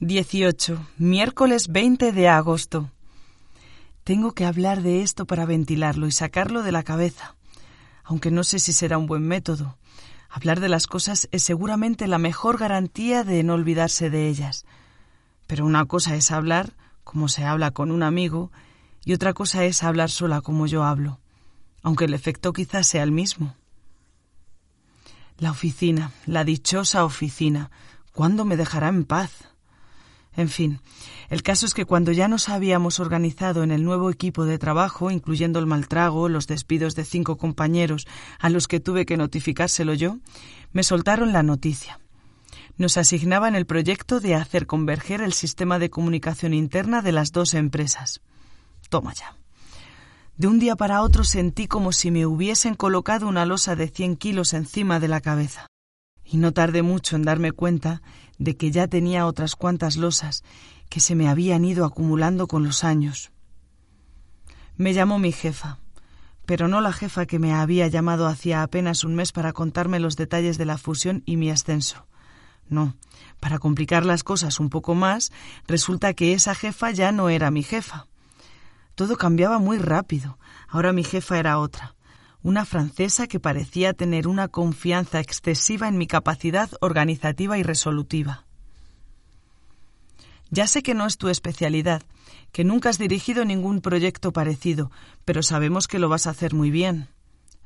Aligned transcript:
18. 0.00 0.78
Miércoles 0.98 1.66
20 1.66 2.12
de 2.12 2.28
agosto. 2.28 2.88
Tengo 4.04 4.30
que 4.30 4.44
hablar 4.44 4.80
de 4.80 5.02
esto 5.02 5.26
para 5.26 5.44
ventilarlo 5.44 6.06
y 6.06 6.12
sacarlo 6.12 6.62
de 6.62 6.70
la 6.70 6.84
cabeza, 6.84 7.34
aunque 8.04 8.30
no 8.30 8.44
sé 8.44 8.60
si 8.60 8.72
será 8.72 8.96
un 8.96 9.08
buen 9.08 9.26
método. 9.26 9.76
Hablar 10.30 10.60
de 10.60 10.68
las 10.68 10.86
cosas 10.86 11.28
es 11.32 11.42
seguramente 11.42 12.06
la 12.06 12.18
mejor 12.18 12.58
garantía 12.58 13.24
de 13.24 13.42
no 13.42 13.54
olvidarse 13.54 14.08
de 14.08 14.28
ellas. 14.28 14.66
Pero 15.48 15.66
una 15.66 15.84
cosa 15.86 16.14
es 16.14 16.30
hablar 16.30 16.76
como 17.02 17.26
se 17.26 17.44
habla 17.44 17.72
con 17.72 17.90
un 17.90 18.04
amigo 18.04 18.52
y 19.04 19.14
otra 19.14 19.34
cosa 19.34 19.64
es 19.64 19.82
hablar 19.82 20.10
sola 20.10 20.42
como 20.42 20.68
yo 20.68 20.84
hablo, 20.84 21.18
aunque 21.82 22.04
el 22.04 22.14
efecto 22.14 22.52
quizás 22.52 22.86
sea 22.86 23.02
el 23.02 23.10
mismo. 23.10 23.56
La 25.38 25.50
oficina, 25.50 26.12
la 26.24 26.44
dichosa 26.44 27.04
oficina, 27.04 27.72
¿cuándo 28.12 28.44
me 28.44 28.56
dejará 28.56 28.86
en 28.86 29.04
paz? 29.04 29.48
En 30.38 30.48
fin, 30.48 30.80
el 31.30 31.42
caso 31.42 31.66
es 31.66 31.74
que 31.74 31.84
cuando 31.84 32.12
ya 32.12 32.28
nos 32.28 32.48
habíamos 32.48 33.00
organizado 33.00 33.64
en 33.64 33.72
el 33.72 33.82
nuevo 33.82 34.08
equipo 34.08 34.44
de 34.44 34.56
trabajo, 34.56 35.10
incluyendo 35.10 35.58
el 35.58 35.66
maltrago, 35.66 36.28
los 36.28 36.46
despidos 36.46 36.94
de 36.94 37.04
cinco 37.04 37.36
compañeros 37.36 38.06
a 38.38 38.48
los 38.48 38.68
que 38.68 38.78
tuve 38.78 39.04
que 39.04 39.16
notificárselo 39.16 39.94
yo, 39.94 40.18
me 40.70 40.84
soltaron 40.84 41.32
la 41.32 41.42
noticia. 41.42 41.98
Nos 42.76 42.98
asignaban 42.98 43.56
el 43.56 43.66
proyecto 43.66 44.20
de 44.20 44.36
hacer 44.36 44.68
converger 44.68 45.22
el 45.22 45.32
sistema 45.32 45.80
de 45.80 45.90
comunicación 45.90 46.54
interna 46.54 47.02
de 47.02 47.10
las 47.10 47.32
dos 47.32 47.54
empresas. 47.54 48.20
Toma 48.90 49.14
ya. 49.14 49.34
De 50.36 50.46
un 50.46 50.60
día 50.60 50.76
para 50.76 51.02
otro 51.02 51.24
sentí 51.24 51.66
como 51.66 51.90
si 51.90 52.12
me 52.12 52.26
hubiesen 52.26 52.76
colocado 52.76 53.26
una 53.26 53.44
losa 53.44 53.74
de 53.74 53.88
cien 53.88 54.14
kilos 54.14 54.54
encima 54.54 55.00
de 55.00 55.08
la 55.08 55.20
cabeza. 55.20 55.66
Y 56.22 56.36
no 56.36 56.52
tardé 56.52 56.82
mucho 56.82 57.16
en 57.16 57.22
darme 57.22 57.50
cuenta 57.50 58.02
de 58.38 58.56
que 58.56 58.70
ya 58.70 58.88
tenía 58.88 59.26
otras 59.26 59.56
cuantas 59.56 59.96
losas 59.96 60.44
que 60.88 61.00
se 61.00 61.14
me 61.14 61.28
habían 61.28 61.64
ido 61.64 61.84
acumulando 61.84 62.46
con 62.46 62.64
los 62.64 62.84
años. 62.84 63.30
Me 64.76 64.94
llamó 64.94 65.18
mi 65.18 65.32
jefa, 65.32 65.78
pero 66.46 66.68
no 66.68 66.80
la 66.80 66.92
jefa 66.92 67.26
que 67.26 67.38
me 67.38 67.52
había 67.52 67.88
llamado 67.88 68.26
hacía 68.26 68.62
apenas 68.62 69.04
un 69.04 69.14
mes 69.14 69.32
para 69.32 69.52
contarme 69.52 70.00
los 70.00 70.16
detalles 70.16 70.56
de 70.56 70.64
la 70.64 70.78
fusión 70.78 71.22
y 71.26 71.36
mi 71.36 71.50
ascenso. 71.50 72.06
No, 72.68 72.96
para 73.40 73.58
complicar 73.58 74.06
las 74.06 74.24
cosas 74.24 74.60
un 74.60 74.70
poco 74.70 74.94
más, 74.94 75.32
resulta 75.66 76.14
que 76.14 76.32
esa 76.32 76.54
jefa 76.54 76.90
ya 76.90 77.12
no 77.12 77.28
era 77.28 77.50
mi 77.50 77.62
jefa. 77.62 78.06
Todo 78.94 79.16
cambiaba 79.16 79.58
muy 79.58 79.78
rápido. 79.78 80.38
Ahora 80.68 80.92
mi 80.92 81.04
jefa 81.04 81.38
era 81.38 81.58
otra 81.58 81.97
una 82.48 82.64
francesa 82.64 83.26
que 83.26 83.40
parecía 83.40 83.92
tener 83.92 84.26
una 84.26 84.48
confianza 84.48 85.20
excesiva 85.20 85.86
en 85.86 85.98
mi 85.98 86.06
capacidad 86.06 86.70
organizativa 86.80 87.58
y 87.58 87.62
resolutiva. 87.62 88.46
Ya 90.48 90.66
sé 90.66 90.82
que 90.82 90.94
no 90.94 91.04
es 91.04 91.18
tu 91.18 91.28
especialidad, 91.28 92.02
que 92.50 92.64
nunca 92.64 92.88
has 92.88 92.96
dirigido 92.96 93.44
ningún 93.44 93.82
proyecto 93.82 94.32
parecido, 94.32 94.90
pero 95.26 95.42
sabemos 95.42 95.88
que 95.88 95.98
lo 95.98 96.08
vas 96.08 96.26
a 96.26 96.30
hacer 96.30 96.54
muy 96.54 96.70
bien. 96.70 97.08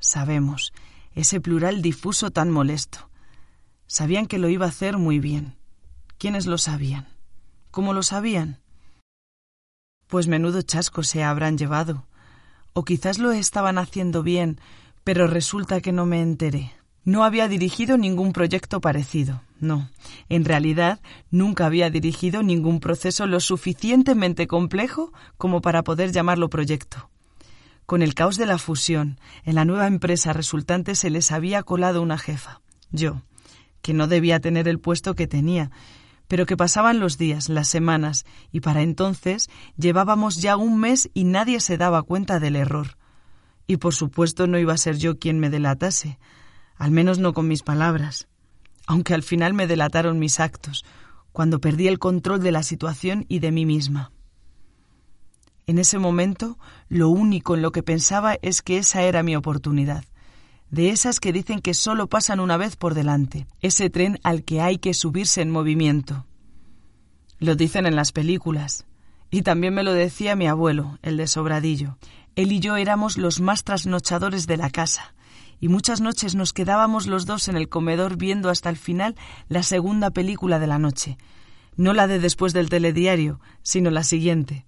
Sabemos, 0.00 0.72
ese 1.14 1.40
plural 1.40 1.80
difuso 1.80 2.32
tan 2.32 2.50
molesto. 2.50 3.08
Sabían 3.86 4.26
que 4.26 4.40
lo 4.40 4.48
iba 4.48 4.66
a 4.66 4.70
hacer 4.70 4.98
muy 4.98 5.20
bien. 5.20 5.54
¿Quiénes 6.18 6.46
lo 6.46 6.58
sabían? 6.58 7.06
¿Cómo 7.70 7.92
lo 7.92 8.02
sabían? 8.02 8.58
Pues 10.08 10.26
menudo 10.26 10.60
chasco 10.62 11.04
se 11.04 11.22
habrán 11.22 11.56
llevado 11.56 12.04
o 12.72 12.84
quizás 12.84 13.18
lo 13.18 13.32
estaban 13.32 13.78
haciendo 13.78 14.22
bien, 14.22 14.60
pero 15.04 15.26
resulta 15.26 15.80
que 15.80 15.92
no 15.92 16.06
me 16.06 16.20
enteré. 16.20 16.72
No 17.04 17.24
había 17.24 17.48
dirigido 17.48 17.98
ningún 17.98 18.32
proyecto 18.32 18.80
parecido, 18.80 19.42
no. 19.58 19.90
En 20.28 20.44
realidad, 20.44 21.00
nunca 21.30 21.66
había 21.66 21.90
dirigido 21.90 22.44
ningún 22.44 22.78
proceso 22.78 23.26
lo 23.26 23.40
suficientemente 23.40 24.46
complejo 24.46 25.12
como 25.36 25.60
para 25.60 25.82
poder 25.82 26.12
llamarlo 26.12 26.48
proyecto. 26.48 27.10
Con 27.86 28.02
el 28.02 28.14
caos 28.14 28.36
de 28.36 28.46
la 28.46 28.58
fusión, 28.58 29.18
en 29.44 29.56
la 29.56 29.64
nueva 29.64 29.88
empresa 29.88 30.32
resultante 30.32 30.94
se 30.94 31.10
les 31.10 31.32
había 31.32 31.64
colado 31.64 32.00
una 32.00 32.18
jefa, 32.18 32.60
yo, 32.92 33.22
que 33.82 33.94
no 33.94 34.06
debía 34.06 34.38
tener 34.38 34.68
el 34.68 34.78
puesto 34.78 35.16
que 35.16 35.26
tenía, 35.26 35.72
pero 36.32 36.46
que 36.46 36.56
pasaban 36.56 36.98
los 36.98 37.18
días, 37.18 37.50
las 37.50 37.68
semanas, 37.68 38.24
y 38.50 38.60
para 38.60 38.80
entonces 38.80 39.50
llevábamos 39.76 40.40
ya 40.40 40.56
un 40.56 40.80
mes 40.80 41.10
y 41.12 41.24
nadie 41.24 41.60
se 41.60 41.76
daba 41.76 42.02
cuenta 42.02 42.40
del 42.40 42.56
error. 42.56 42.96
Y 43.66 43.76
por 43.76 43.94
supuesto 43.94 44.46
no 44.46 44.58
iba 44.58 44.72
a 44.72 44.78
ser 44.78 44.96
yo 44.96 45.18
quien 45.18 45.38
me 45.40 45.50
delatase, 45.50 46.18
al 46.76 46.90
menos 46.90 47.18
no 47.18 47.34
con 47.34 47.48
mis 47.48 47.62
palabras, 47.62 48.28
aunque 48.86 49.12
al 49.12 49.22
final 49.22 49.52
me 49.52 49.66
delataron 49.66 50.18
mis 50.18 50.40
actos, 50.40 50.86
cuando 51.32 51.60
perdí 51.60 51.86
el 51.86 51.98
control 51.98 52.42
de 52.42 52.52
la 52.52 52.62
situación 52.62 53.26
y 53.28 53.40
de 53.40 53.52
mí 53.52 53.66
misma. 53.66 54.10
En 55.66 55.78
ese 55.78 55.98
momento, 55.98 56.56
lo 56.88 57.10
único 57.10 57.56
en 57.56 57.60
lo 57.60 57.72
que 57.72 57.82
pensaba 57.82 58.38
es 58.40 58.62
que 58.62 58.78
esa 58.78 59.02
era 59.02 59.22
mi 59.22 59.36
oportunidad, 59.36 60.06
de 60.72 60.88
esas 60.88 61.20
que 61.20 61.34
dicen 61.34 61.60
que 61.60 61.74
solo 61.74 62.08
pasan 62.08 62.40
una 62.40 62.56
vez 62.56 62.76
por 62.76 62.94
delante, 62.94 63.46
ese 63.60 63.90
tren 63.90 64.18
al 64.22 64.42
que 64.42 64.62
hay 64.62 64.78
que 64.78 64.94
subirse 64.94 65.42
en 65.42 65.50
movimiento. 65.50 66.24
Lo 67.38 67.56
dicen 67.56 67.84
en 67.84 67.94
las 67.94 68.10
películas. 68.10 68.86
Y 69.30 69.42
también 69.42 69.74
me 69.74 69.82
lo 69.82 69.92
decía 69.92 70.34
mi 70.34 70.46
abuelo, 70.46 70.98
el 71.02 71.18
de 71.18 71.26
Sobradillo. 71.26 71.98
Él 72.36 72.52
y 72.52 72.60
yo 72.60 72.76
éramos 72.76 73.18
los 73.18 73.38
más 73.38 73.64
trasnochadores 73.64 74.46
de 74.46 74.56
la 74.56 74.70
casa, 74.70 75.14
y 75.60 75.68
muchas 75.68 76.00
noches 76.00 76.34
nos 76.34 76.54
quedábamos 76.54 77.06
los 77.06 77.26
dos 77.26 77.48
en 77.48 77.56
el 77.58 77.68
comedor 77.68 78.16
viendo 78.16 78.48
hasta 78.48 78.70
el 78.70 78.78
final 78.78 79.14
la 79.48 79.62
segunda 79.62 80.10
película 80.10 80.58
de 80.58 80.66
la 80.66 80.78
noche, 80.78 81.18
no 81.76 81.92
la 81.92 82.06
de 82.06 82.18
después 82.18 82.54
del 82.54 82.70
telediario, 82.70 83.40
sino 83.62 83.90
la 83.90 84.04
siguiente. 84.04 84.64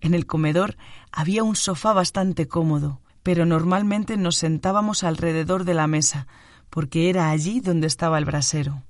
En 0.00 0.14
el 0.14 0.26
comedor 0.26 0.76
había 1.12 1.44
un 1.44 1.54
sofá 1.54 1.92
bastante 1.92 2.48
cómodo, 2.48 3.00
pero 3.22 3.46
normalmente 3.46 4.16
nos 4.16 4.36
sentábamos 4.36 5.04
alrededor 5.04 5.64
de 5.64 5.74
la 5.74 5.86
mesa, 5.86 6.26
porque 6.70 7.10
era 7.10 7.30
allí 7.30 7.60
donde 7.60 7.86
estaba 7.86 8.18
el 8.18 8.24
brasero. 8.24 8.82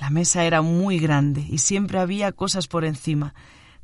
La 0.00 0.10
mesa 0.10 0.44
era 0.44 0.62
muy 0.62 0.98
grande 0.98 1.46
y 1.48 1.58
siempre 1.58 1.98
había 1.98 2.32
cosas 2.32 2.68
por 2.68 2.84
encima, 2.84 3.34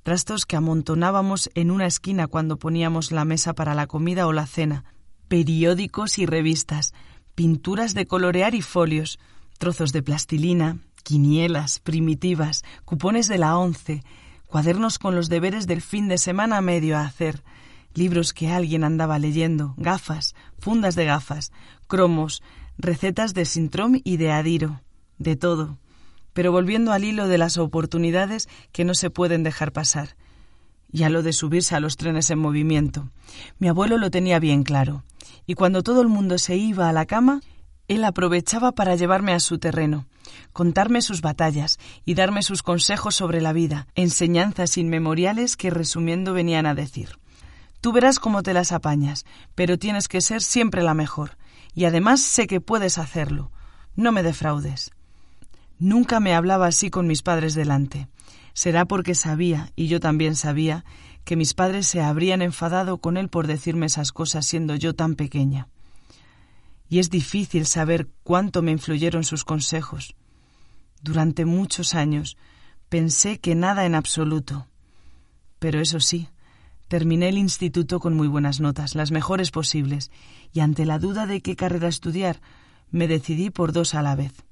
trastos 0.02 0.46
que 0.46 0.56
amontonábamos 0.56 1.50
en 1.54 1.70
una 1.70 1.86
esquina 1.86 2.26
cuando 2.26 2.58
poníamos 2.58 3.12
la 3.12 3.24
mesa 3.24 3.54
para 3.54 3.74
la 3.74 3.86
comida 3.86 4.26
o 4.26 4.32
la 4.32 4.46
cena, 4.46 4.84
periódicos 5.28 6.18
y 6.18 6.26
revistas, 6.26 6.92
pinturas 7.34 7.94
de 7.94 8.06
colorear 8.06 8.54
y 8.54 8.62
folios, 8.62 9.18
trozos 9.58 9.92
de 9.92 10.02
plastilina, 10.02 10.78
quinielas, 11.02 11.78
primitivas, 11.80 12.64
cupones 12.84 13.28
de 13.28 13.38
la 13.38 13.56
once, 13.56 14.02
cuadernos 14.46 14.98
con 14.98 15.14
los 15.14 15.28
deberes 15.28 15.66
del 15.66 15.80
fin 15.80 16.08
de 16.08 16.18
semana 16.18 16.60
medio 16.60 16.98
a 16.98 17.06
hacer, 17.06 17.42
libros 17.94 18.32
que 18.32 18.50
alguien 18.50 18.84
andaba 18.84 19.19
leyendo, 19.19 19.75
gafas, 19.76 20.34
fundas 20.58 20.94
de 20.94 21.04
gafas, 21.04 21.53
cromos, 21.86 22.42
recetas 22.78 23.34
de 23.34 23.44
Sintrom 23.44 24.00
y 24.03 24.16
de 24.16 24.32
Adiro, 24.32 24.80
de 25.19 25.36
todo. 25.36 25.78
Pero 26.32 26.53
volviendo 26.53 26.92
al 26.92 27.04
hilo 27.04 27.28
de 27.28 27.38
las 27.38 27.58
oportunidades 27.58 28.48
que 28.72 28.84
no 28.84 28.94
se 28.94 29.10
pueden 29.10 29.42
dejar 29.42 29.72
pasar. 29.72 30.16
Y 30.91 31.04
a 31.04 31.10
lo 31.10 31.22
de 31.22 31.32
subirse 31.32 31.75
a 31.75 31.80
los 31.80 31.97
trenes 31.97 32.30
en 32.30 32.38
movimiento. 32.38 33.10
Mi 33.58 33.69
abuelo 33.69 33.98
lo 33.98 34.10
tenía 34.10 34.38
bien 34.38 34.62
claro. 34.62 35.04
Y 35.47 35.54
cuando 35.54 35.82
todo 35.82 36.03
el 36.03 36.09
mundo 36.09 36.38
se 36.38 36.56
iba 36.56 36.88
a 36.88 36.92
la 36.92 37.06
cama, 37.06 37.41
él 37.88 38.04
aprovechaba 38.04 38.72
para 38.72 38.94
llevarme 38.97 39.32
a 39.32 39.41
su 39.41 39.59
terreno, 39.59 40.06
contarme 40.53 41.03
sus 41.03 41.20
batallas 41.20 41.78
y 42.04 42.14
darme 42.14 42.42
sus 42.42 42.62
consejos 42.62 43.14
sobre 43.14 43.41
la 43.41 43.53
vida, 43.53 43.86
enseñanzas 43.94 44.78
inmemoriales 44.78 45.56
que 45.56 45.70
resumiendo 45.70 46.32
venían 46.32 46.66
a 46.66 46.74
decir. 46.74 47.22
Tú 47.82 47.91
verás 47.91 48.20
cómo 48.20 48.44
te 48.44 48.54
las 48.54 48.70
apañas, 48.70 49.26
pero 49.56 49.76
tienes 49.76 50.06
que 50.06 50.20
ser 50.20 50.41
siempre 50.41 50.84
la 50.84 50.94
mejor. 50.94 51.37
Y 51.75 51.84
además 51.84 52.20
sé 52.20 52.47
que 52.47 52.60
puedes 52.60 52.97
hacerlo. 52.97 53.50
No 53.97 54.12
me 54.12 54.22
defraudes. 54.22 54.93
Nunca 55.81 56.21
me 56.21 56.32
hablaba 56.32 56.69
así 56.69 56.91
con 56.91 57.09
mis 57.09 57.22
padres 57.22 57.54
delante. 57.54 58.06
Será 58.54 58.84
porque 58.84 59.16
sabía, 59.16 59.72
y 59.74 59.89
yo 59.89 59.98
también 59.98 60.36
sabía, 60.36 60.84
que 61.24 61.34
mis 61.34 61.54
padres 61.54 61.89
se 61.89 62.01
habrían 62.01 62.41
enfadado 62.41 62.98
con 62.98 63.16
él 63.16 63.28
por 63.28 63.48
decirme 63.48 63.86
esas 63.86 64.12
cosas 64.12 64.47
siendo 64.47 64.77
yo 64.77 64.95
tan 64.95 65.16
pequeña. 65.16 65.66
Y 66.89 67.01
es 67.01 67.10
difícil 67.10 67.66
saber 67.66 68.09
cuánto 68.22 68.62
me 68.62 68.71
influyeron 68.71 69.24
sus 69.24 69.45
consejos. 69.45 70.15
Durante 71.03 71.45
muchos 71.47 71.97
años 71.97 72.36
pensé 72.89 73.41
que 73.41 73.56
nada 73.56 73.86
en 73.86 73.97
absoluto. 73.97 74.68
Pero 75.59 75.80
eso 75.80 75.98
sí, 75.98 76.28
Terminé 76.92 77.30
el 77.30 77.39
instituto 77.39 78.00
con 78.00 78.12
muy 78.12 78.28
buenas 78.28 78.60
notas, 78.60 78.94
las 78.94 79.12
mejores 79.12 79.50
posibles, 79.50 80.10
y 80.53 80.60
ante 80.60 80.84
la 80.84 80.98
duda 80.98 81.24
de 81.24 81.41
qué 81.41 81.56
carrera 81.56 81.89
estudiar, 81.89 82.42
me 82.91 83.09
decidí 83.09 83.48
por 83.48 83.72
dos 83.72 83.94
a 83.94 84.03
la 84.03 84.15
vez, 84.15 84.44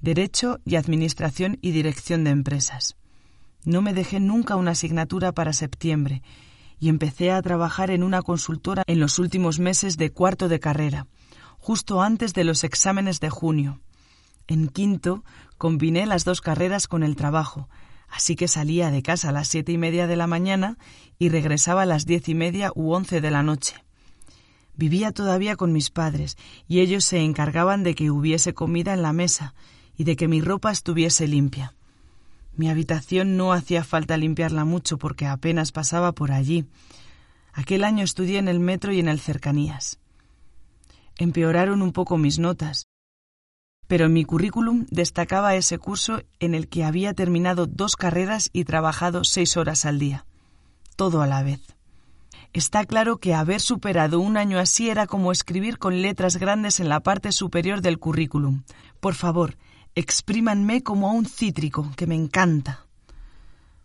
Derecho 0.00 0.60
y 0.64 0.76
Administración 0.76 1.58
y 1.60 1.72
Dirección 1.72 2.24
de 2.24 2.30
Empresas. 2.30 2.96
No 3.66 3.82
me 3.82 3.92
dejé 3.92 4.18
nunca 4.18 4.56
una 4.56 4.70
asignatura 4.70 5.32
para 5.32 5.52
septiembre, 5.52 6.22
y 6.80 6.88
empecé 6.88 7.32
a 7.32 7.42
trabajar 7.42 7.90
en 7.90 8.02
una 8.02 8.22
consultora 8.22 8.82
en 8.86 8.98
los 8.98 9.18
últimos 9.18 9.58
meses 9.58 9.98
de 9.98 10.10
cuarto 10.10 10.48
de 10.48 10.60
carrera, 10.60 11.06
justo 11.58 12.00
antes 12.00 12.32
de 12.32 12.44
los 12.44 12.64
exámenes 12.64 13.20
de 13.20 13.28
junio. 13.28 13.82
En 14.46 14.68
quinto, 14.68 15.22
combiné 15.58 16.06
las 16.06 16.24
dos 16.24 16.40
carreras 16.40 16.88
con 16.88 17.02
el 17.02 17.14
trabajo, 17.14 17.68
Así 18.14 18.36
que 18.36 18.46
salía 18.46 18.92
de 18.92 19.02
casa 19.02 19.30
a 19.30 19.32
las 19.32 19.48
siete 19.48 19.72
y 19.72 19.76
media 19.76 20.06
de 20.06 20.14
la 20.14 20.28
mañana 20.28 20.78
y 21.18 21.30
regresaba 21.30 21.82
a 21.82 21.86
las 21.86 22.06
diez 22.06 22.28
y 22.28 22.36
media 22.36 22.70
u 22.72 22.92
once 22.92 23.20
de 23.20 23.30
la 23.32 23.42
noche. 23.42 23.74
Vivía 24.76 25.10
todavía 25.10 25.56
con 25.56 25.72
mis 25.72 25.90
padres 25.90 26.36
y 26.68 26.78
ellos 26.78 27.04
se 27.04 27.18
encargaban 27.18 27.82
de 27.82 27.96
que 27.96 28.12
hubiese 28.12 28.54
comida 28.54 28.94
en 28.94 29.02
la 29.02 29.12
mesa 29.12 29.56
y 29.96 30.04
de 30.04 30.14
que 30.14 30.28
mi 30.28 30.40
ropa 30.40 30.70
estuviese 30.70 31.26
limpia. 31.26 31.74
Mi 32.54 32.70
habitación 32.70 33.36
no 33.36 33.52
hacía 33.52 33.82
falta 33.82 34.16
limpiarla 34.16 34.64
mucho 34.64 34.96
porque 34.96 35.26
apenas 35.26 35.72
pasaba 35.72 36.12
por 36.12 36.30
allí. 36.30 36.66
Aquel 37.52 37.82
año 37.82 38.04
estudié 38.04 38.38
en 38.38 38.46
el 38.46 38.60
metro 38.60 38.92
y 38.92 39.00
en 39.00 39.08
el 39.08 39.18
cercanías. 39.18 39.98
Empeoraron 41.18 41.82
un 41.82 41.90
poco 41.90 42.16
mis 42.16 42.38
notas, 42.38 42.86
pero 43.94 44.06
en 44.06 44.12
mi 44.12 44.24
currículum 44.24 44.86
destacaba 44.90 45.54
ese 45.54 45.78
curso 45.78 46.20
en 46.40 46.56
el 46.56 46.66
que 46.66 46.82
había 46.82 47.14
terminado 47.14 47.66
dos 47.68 47.94
carreras 47.94 48.50
y 48.52 48.64
trabajado 48.64 49.22
seis 49.22 49.56
horas 49.56 49.84
al 49.84 50.00
día. 50.00 50.26
Todo 50.96 51.22
a 51.22 51.28
la 51.28 51.44
vez. 51.44 51.60
Está 52.52 52.84
claro 52.86 53.18
que 53.18 53.34
haber 53.34 53.60
superado 53.60 54.18
un 54.18 54.36
año 54.36 54.58
así 54.58 54.90
era 54.90 55.06
como 55.06 55.30
escribir 55.30 55.78
con 55.78 56.02
letras 56.02 56.38
grandes 56.38 56.80
en 56.80 56.88
la 56.88 57.04
parte 57.04 57.30
superior 57.30 57.82
del 57.82 58.00
currículum. 58.00 58.64
Por 58.98 59.14
favor, 59.14 59.58
exprímanme 59.94 60.82
como 60.82 61.08
a 61.08 61.12
un 61.12 61.24
cítrico, 61.24 61.88
que 61.96 62.08
me 62.08 62.16
encanta. 62.16 62.86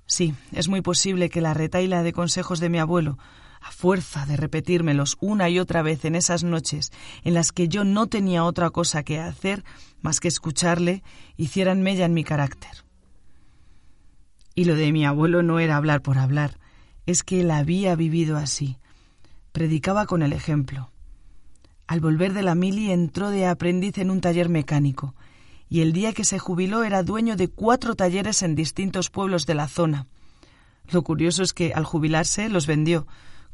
Sí, 0.07 0.33
es 0.53 0.69
muy 0.69 0.81
posible 0.81 1.29
que 1.29 1.39
la 1.39 1.53
retaila 1.53 2.01
de 2.01 2.13
consejos 2.13 2.59
de 2.59 2.69
mi 2.69 2.79
abuelo 2.79 3.19
a 3.61 3.71
fuerza 3.71 4.25
de 4.25 4.37
repetírmelos 4.37 5.17
una 5.19 5.49
y 5.49 5.59
otra 5.59 5.81
vez 5.81 6.05
en 6.05 6.15
esas 6.15 6.43
noches 6.43 6.91
en 7.23 7.33
las 7.33 7.51
que 7.51 7.67
yo 7.67 7.83
no 7.83 8.07
tenía 8.07 8.43
otra 8.43 8.69
cosa 8.69 9.03
que 9.03 9.19
hacer 9.19 9.63
más 10.01 10.19
que 10.19 10.27
escucharle, 10.27 11.03
hicieran 11.37 11.81
mella 11.81 12.05
en 12.05 12.13
mi 12.13 12.23
carácter. 12.23 12.85
Y 14.55 14.65
lo 14.65 14.75
de 14.75 14.91
mi 14.91 15.05
abuelo 15.05 15.43
no 15.43 15.59
era 15.59 15.77
hablar 15.77 16.01
por 16.01 16.17
hablar, 16.17 16.59
es 17.05 17.23
que 17.23 17.41
él 17.41 17.51
había 17.51 17.95
vivido 17.95 18.37
así. 18.37 18.77
Predicaba 19.51 20.05
con 20.05 20.21
el 20.21 20.33
ejemplo. 20.33 20.91
Al 21.87 22.01
volver 22.01 22.33
de 22.33 22.43
la 22.43 22.55
mili 22.55 22.91
entró 22.91 23.29
de 23.29 23.47
aprendiz 23.47 23.97
en 23.97 24.11
un 24.11 24.21
taller 24.21 24.49
mecánico, 24.49 25.15
y 25.69 25.81
el 25.81 25.93
día 25.93 26.13
que 26.13 26.23
se 26.23 26.39
jubiló 26.39 26.83
era 26.83 27.03
dueño 27.03 27.35
de 27.35 27.47
cuatro 27.47 27.95
talleres 27.95 28.41
en 28.41 28.55
distintos 28.55 29.09
pueblos 29.09 29.45
de 29.45 29.55
la 29.55 29.67
zona. 29.67 30.07
Lo 30.91 31.03
curioso 31.03 31.43
es 31.43 31.53
que 31.53 31.73
al 31.73 31.85
jubilarse 31.85 32.49
los 32.49 32.67
vendió, 32.67 33.07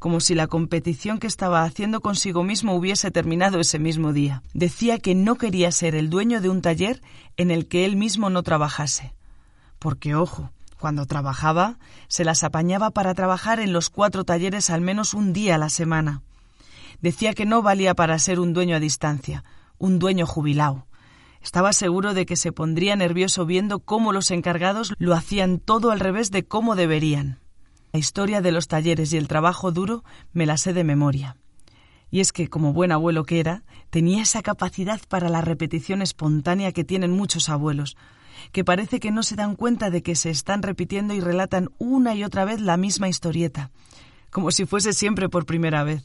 como 0.06 0.20
si 0.20 0.36
la 0.36 0.46
competición 0.46 1.18
que 1.18 1.26
estaba 1.26 1.64
haciendo 1.64 2.00
consigo 2.00 2.44
mismo 2.44 2.76
hubiese 2.76 3.10
terminado 3.10 3.60
ese 3.60 3.80
mismo 3.80 4.14
día. 4.14 4.44
Decía 4.54 5.00
que 5.00 5.16
no 5.16 5.34
quería 5.34 5.72
ser 5.72 5.96
el 5.96 6.12
dueño 6.12 6.42
de 6.42 6.50
un 6.50 6.62
taller 6.62 7.02
en 7.38 7.50
el 7.50 7.68
que 7.68 7.86
él 7.86 7.96
mismo 7.96 8.30
no 8.30 8.44
trabajase. 8.44 9.16
Porque, 9.80 10.14
ojo, 10.14 10.52
cuando 10.78 11.08
trabajaba, 11.08 11.80
se 12.08 12.24
las 12.24 12.44
apañaba 12.44 12.92
para 12.92 13.16
trabajar 13.16 13.60
en 13.60 13.74
los 13.74 13.90
cuatro 13.90 14.26
talleres 14.26 14.70
al 14.70 14.82
menos 14.82 15.16
un 15.16 15.34
día 15.34 15.56
a 15.56 15.58
la 15.58 15.70
semana. 15.70 16.22
Decía 17.02 17.34
que 17.34 17.48
no 17.48 17.64
valía 17.64 17.96
para 17.96 18.20
ser 18.20 18.40
un 18.40 18.54
dueño 18.54 18.76
a 18.76 18.80
distancia, 18.80 19.44
un 19.80 19.98
dueño 19.98 20.28
jubilado. 20.28 20.86
Estaba 21.42 21.74
seguro 21.74 22.14
de 22.14 22.28
que 22.28 22.36
se 22.36 22.52
pondría 22.52 22.96
nervioso 22.96 23.48
viendo 23.48 23.80
cómo 23.80 24.14
los 24.14 24.30
encargados 24.30 24.94
lo 25.00 25.16
hacían 25.16 25.58
todo 25.58 25.90
al 25.90 26.00
revés 26.00 26.30
de 26.30 26.46
cómo 26.46 26.76
deberían. 26.76 27.40
La 27.96 28.00
historia 28.00 28.42
de 28.42 28.52
los 28.52 28.68
talleres 28.68 29.14
y 29.14 29.18
el 29.18 29.30
trabajo 29.30 29.72
duro 29.72 30.04
me 30.34 30.46
la 30.46 30.58
sé 30.58 30.74
de 30.74 30.84
memoria. 30.84 31.38
Y 32.12 32.20
es 32.20 32.34
que, 32.34 32.50
como 32.50 32.74
buen 32.74 32.92
abuelo 32.92 33.24
que 33.24 33.40
era, 33.40 33.64
tenía 33.90 34.24
esa 34.24 34.42
capacidad 34.42 35.00
para 35.08 35.30
la 35.30 35.40
repetición 35.40 36.02
espontánea 36.02 36.74
que 36.74 36.84
tienen 36.84 37.12
muchos 37.12 37.48
abuelos, 37.48 37.96
que 38.52 38.66
parece 38.66 39.00
que 39.00 39.12
no 39.12 39.24
se 39.24 39.38
dan 39.38 39.56
cuenta 39.56 39.92
de 39.92 40.04
que 40.04 40.16
se 40.16 40.30
están 40.30 40.62
repitiendo 40.62 41.14
y 41.14 41.22
relatan 41.22 41.70
una 41.78 42.16
y 42.16 42.26
otra 42.26 42.44
vez 42.44 42.60
la 42.60 42.76
misma 42.76 43.08
historieta, 43.08 43.72
como 44.30 44.52
si 44.52 44.66
fuese 44.66 44.92
siempre 44.92 45.30
por 45.30 45.46
primera 45.46 45.86
vez. 45.86 46.04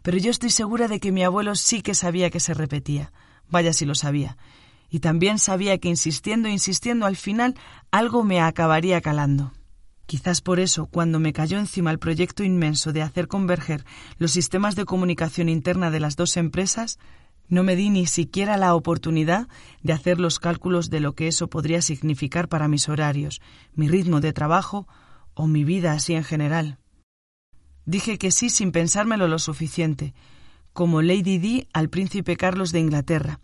Pero 0.00 0.16
yo 0.16 0.30
estoy 0.30 0.48
segura 0.48 0.88
de 0.88 1.00
que 1.00 1.12
mi 1.12 1.22
abuelo 1.22 1.54
sí 1.54 1.82
que 1.82 1.92
sabía 1.92 2.30
que 2.30 2.40
se 2.40 2.54
repetía, 2.54 3.12
vaya 3.50 3.74
si 3.74 3.84
lo 3.84 3.94
sabía, 3.94 4.38
y 4.88 5.00
también 5.00 5.38
sabía 5.38 5.76
que 5.76 5.90
insistiendo, 5.90 6.48
insistiendo, 6.48 7.04
al 7.04 7.16
final 7.16 7.56
algo 7.90 8.24
me 8.24 8.40
acabaría 8.40 9.02
calando. 9.02 9.52
Quizás 10.06 10.42
por 10.42 10.60
eso, 10.60 10.86
cuando 10.86 11.18
me 11.18 11.32
cayó 11.32 11.58
encima 11.58 11.90
el 11.90 11.98
proyecto 11.98 12.44
inmenso 12.44 12.92
de 12.92 13.02
hacer 13.02 13.26
converger 13.26 13.84
los 14.18 14.32
sistemas 14.32 14.76
de 14.76 14.84
comunicación 14.84 15.48
interna 15.48 15.90
de 15.90 16.00
las 16.00 16.16
dos 16.16 16.36
empresas, 16.36 16.98
no 17.48 17.62
me 17.62 17.76
di 17.76 17.90
ni 17.90 18.06
siquiera 18.06 18.56
la 18.56 18.74
oportunidad 18.74 19.48
de 19.82 19.92
hacer 19.92 20.20
los 20.20 20.38
cálculos 20.38 20.90
de 20.90 21.00
lo 21.00 21.14
que 21.14 21.28
eso 21.28 21.48
podría 21.48 21.82
significar 21.82 22.48
para 22.48 22.68
mis 22.68 22.88
horarios, 22.88 23.40
mi 23.74 23.88
ritmo 23.88 24.20
de 24.20 24.32
trabajo 24.32 24.86
o 25.34 25.46
mi 25.46 25.64
vida 25.64 25.92
así 25.92 26.14
en 26.14 26.24
general. 26.24 26.78
Dije 27.86 28.18
que 28.18 28.30
sí 28.30 28.50
sin 28.50 28.72
pensármelo 28.72 29.28
lo 29.28 29.38
suficiente, 29.38 30.14
como 30.72 31.02
Lady 31.02 31.38
Di 31.38 31.68
al 31.72 31.90
príncipe 31.90 32.36
Carlos 32.36 32.72
de 32.72 32.80
Inglaterra, 32.80 33.40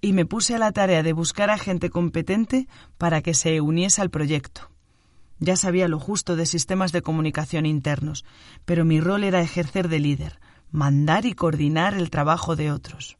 y 0.00 0.12
me 0.12 0.26
puse 0.26 0.54
a 0.54 0.58
la 0.58 0.72
tarea 0.72 1.02
de 1.02 1.12
buscar 1.12 1.48
a 1.50 1.58
gente 1.58 1.90
competente 1.90 2.68
para 2.98 3.22
que 3.22 3.34
se 3.34 3.60
uniese 3.60 4.02
al 4.02 4.10
proyecto. 4.10 4.71
Ya 5.42 5.56
sabía 5.56 5.88
lo 5.88 5.98
justo 5.98 6.36
de 6.36 6.46
sistemas 6.46 6.92
de 6.92 7.02
comunicación 7.02 7.66
internos, 7.66 8.24
pero 8.64 8.84
mi 8.84 9.00
rol 9.00 9.24
era 9.24 9.40
ejercer 9.40 9.88
de 9.88 9.98
líder, 9.98 10.38
mandar 10.70 11.26
y 11.26 11.32
coordinar 11.32 11.94
el 11.94 12.10
trabajo 12.10 12.54
de 12.54 12.70
otros. 12.70 13.18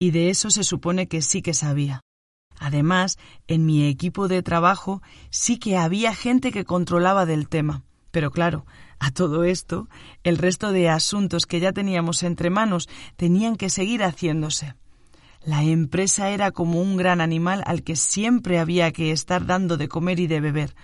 Y 0.00 0.12
de 0.12 0.30
eso 0.30 0.50
se 0.50 0.64
supone 0.64 1.08
que 1.08 1.20
sí 1.20 1.42
que 1.42 1.52
sabía. 1.52 2.00
Además, 2.58 3.18
en 3.48 3.66
mi 3.66 3.86
equipo 3.86 4.28
de 4.28 4.42
trabajo 4.42 5.02
sí 5.28 5.58
que 5.58 5.76
había 5.76 6.14
gente 6.14 6.52
que 6.52 6.64
controlaba 6.64 7.26
del 7.26 7.50
tema. 7.50 7.82
Pero 8.10 8.30
claro, 8.30 8.64
a 8.98 9.10
todo 9.10 9.44
esto, 9.44 9.90
el 10.22 10.38
resto 10.38 10.72
de 10.72 10.88
asuntos 10.88 11.44
que 11.44 11.60
ya 11.60 11.74
teníamos 11.74 12.22
entre 12.22 12.48
manos 12.48 12.88
tenían 13.16 13.56
que 13.56 13.68
seguir 13.68 14.02
haciéndose. 14.02 14.74
La 15.44 15.62
empresa 15.64 16.30
era 16.30 16.50
como 16.50 16.80
un 16.80 16.96
gran 16.96 17.20
animal 17.20 17.62
al 17.66 17.82
que 17.82 17.96
siempre 17.96 18.58
había 18.58 18.90
que 18.90 19.10
estar 19.10 19.44
dando 19.44 19.76
de 19.76 19.88
comer 19.88 20.18
y 20.18 20.28
de 20.28 20.40
beber, 20.40 20.74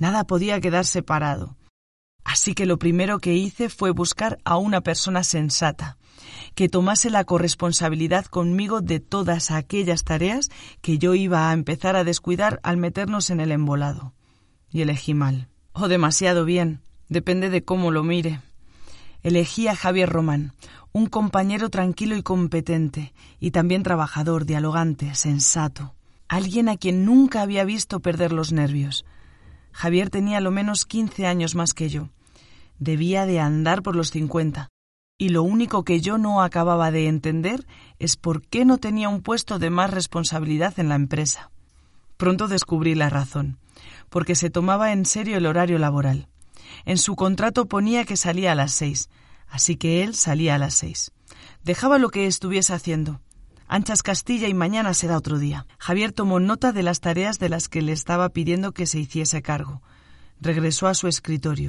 Nada 0.00 0.24
podía 0.24 0.60
quedar 0.60 0.86
separado. 0.86 1.58
Así 2.24 2.54
que 2.54 2.64
lo 2.64 2.78
primero 2.78 3.18
que 3.18 3.34
hice 3.34 3.68
fue 3.68 3.90
buscar 3.90 4.38
a 4.44 4.56
una 4.56 4.80
persona 4.80 5.22
sensata, 5.24 5.98
que 6.54 6.70
tomase 6.70 7.10
la 7.10 7.24
corresponsabilidad 7.24 8.24
conmigo 8.24 8.80
de 8.80 9.00
todas 9.00 9.50
aquellas 9.50 10.04
tareas 10.04 10.48
que 10.80 10.96
yo 10.96 11.14
iba 11.14 11.50
a 11.50 11.52
empezar 11.52 11.96
a 11.96 12.04
descuidar 12.04 12.60
al 12.62 12.78
meternos 12.78 13.28
en 13.28 13.40
el 13.40 13.52
embolado. 13.52 14.14
Y 14.70 14.80
elegí 14.80 15.12
mal. 15.12 15.48
O 15.72 15.86
demasiado 15.86 16.46
bien, 16.46 16.80
depende 17.10 17.50
de 17.50 17.62
cómo 17.62 17.90
lo 17.90 18.02
mire. 18.02 18.40
Elegí 19.22 19.68
a 19.68 19.76
Javier 19.76 20.08
Román, 20.08 20.54
un 20.92 21.08
compañero 21.08 21.68
tranquilo 21.68 22.16
y 22.16 22.22
competente, 22.22 23.12
y 23.38 23.50
también 23.50 23.82
trabajador, 23.82 24.46
dialogante, 24.46 25.14
sensato, 25.14 25.94
alguien 26.26 26.70
a 26.70 26.78
quien 26.78 27.04
nunca 27.04 27.42
había 27.42 27.64
visto 27.64 28.00
perder 28.00 28.32
los 28.32 28.50
nervios, 28.50 29.04
Javier 29.72 30.10
tenía 30.10 30.40
lo 30.40 30.50
menos 30.50 30.84
quince 30.84 31.26
años 31.26 31.54
más 31.54 31.74
que 31.74 31.88
yo. 31.88 32.08
Debía 32.78 33.26
de 33.26 33.40
andar 33.40 33.82
por 33.82 33.96
los 33.96 34.10
cincuenta. 34.10 34.68
Y 35.18 35.28
lo 35.28 35.42
único 35.42 35.84
que 35.84 36.00
yo 36.00 36.16
no 36.16 36.42
acababa 36.42 36.90
de 36.90 37.06
entender 37.06 37.66
es 37.98 38.16
por 38.16 38.42
qué 38.42 38.64
no 38.64 38.78
tenía 38.78 39.08
un 39.08 39.20
puesto 39.20 39.58
de 39.58 39.68
más 39.68 39.90
responsabilidad 39.90 40.78
en 40.78 40.88
la 40.88 40.94
empresa. 40.94 41.50
Pronto 42.16 42.48
descubrí 42.48 42.94
la 42.94 43.10
razón, 43.10 43.58
porque 44.08 44.34
se 44.34 44.50
tomaba 44.50 44.92
en 44.92 45.04
serio 45.04 45.36
el 45.36 45.46
horario 45.46 45.78
laboral. 45.78 46.28
En 46.84 46.98
su 46.98 47.16
contrato 47.16 47.66
ponía 47.66 48.04
que 48.04 48.16
salía 48.16 48.52
a 48.52 48.54
las 48.54 48.72
seis, 48.72 49.10
así 49.46 49.76
que 49.76 50.02
él 50.02 50.14
salía 50.14 50.54
a 50.54 50.58
las 50.58 50.74
seis. 50.74 51.12
Dejaba 51.62 51.98
lo 51.98 52.08
que 52.08 52.26
estuviese 52.26 52.72
haciendo, 52.72 53.20
Anchas 53.72 54.02
Castilla 54.02 54.48
y 54.48 54.52
mañana 54.52 54.94
será 54.94 55.16
otro 55.16 55.38
día. 55.38 55.64
Javier 55.78 56.10
tomó 56.10 56.40
nota 56.40 56.72
de 56.72 56.82
las 56.82 56.98
tareas 56.98 57.38
de 57.38 57.48
las 57.48 57.68
que 57.68 57.82
le 57.82 57.92
estaba 57.92 58.28
pidiendo 58.30 58.72
que 58.72 58.84
se 58.84 58.98
hiciese 58.98 59.42
cargo. 59.42 59.80
Regresó 60.40 60.88
a 60.88 60.94
su 60.94 61.06
escritorio. 61.06 61.68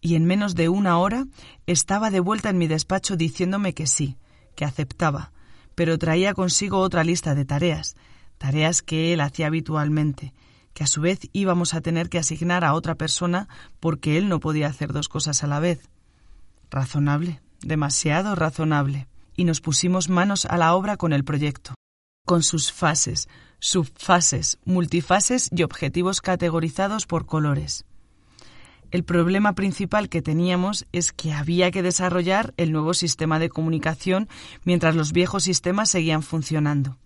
Y 0.00 0.14
en 0.14 0.24
menos 0.24 0.54
de 0.54 0.68
una 0.68 0.98
hora 0.98 1.26
estaba 1.66 2.12
de 2.12 2.20
vuelta 2.20 2.50
en 2.50 2.58
mi 2.58 2.68
despacho 2.68 3.16
diciéndome 3.16 3.74
que 3.74 3.88
sí, 3.88 4.18
que 4.54 4.64
aceptaba, 4.64 5.32
pero 5.74 5.98
traía 5.98 6.32
consigo 6.32 6.78
otra 6.78 7.02
lista 7.02 7.34
de 7.34 7.44
tareas, 7.44 7.96
tareas 8.38 8.82
que 8.82 9.12
él 9.12 9.20
hacía 9.20 9.48
habitualmente, 9.48 10.32
que 10.74 10.84
a 10.84 10.86
su 10.86 11.00
vez 11.00 11.18
íbamos 11.32 11.74
a 11.74 11.80
tener 11.80 12.08
que 12.08 12.20
asignar 12.20 12.64
a 12.64 12.72
otra 12.72 12.94
persona 12.94 13.48
porque 13.80 14.16
él 14.16 14.28
no 14.28 14.38
podía 14.38 14.68
hacer 14.68 14.92
dos 14.92 15.08
cosas 15.08 15.42
a 15.42 15.48
la 15.48 15.58
vez. 15.58 15.90
Razonable, 16.70 17.40
demasiado 17.62 18.36
razonable 18.36 19.08
y 19.36 19.44
nos 19.44 19.60
pusimos 19.60 20.08
manos 20.08 20.46
a 20.46 20.56
la 20.56 20.74
obra 20.74 20.96
con 20.96 21.12
el 21.12 21.24
proyecto, 21.24 21.74
con 22.24 22.42
sus 22.42 22.72
fases, 22.72 23.28
subfases, 23.58 24.58
multifases 24.64 25.48
y 25.52 25.62
objetivos 25.62 26.20
categorizados 26.20 27.06
por 27.06 27.26
colores. 27.26 27.84
El 28.90 29.04
problema 29.04 29.54
principal 29.54 30.08
que 30.08 30.22
teníamos 30.22 30.86
es 30.92 31.12
que 31.12 31.32
había 31.32 31.70
que 31.70 31.82
desarrollar 31.82 32.54
el 32.56 32.72
nuevo 32.72 32.94
sistema 32.94 33.38
de 33.38 33.48
comunicación 33.48 34.28
mientras 34.64 34.94
los 34.94 35.12
viejos 35.12 35.44
sistemas 35.44 35.90
seguían 35.90 36.22
funcionando. 36.22 36.96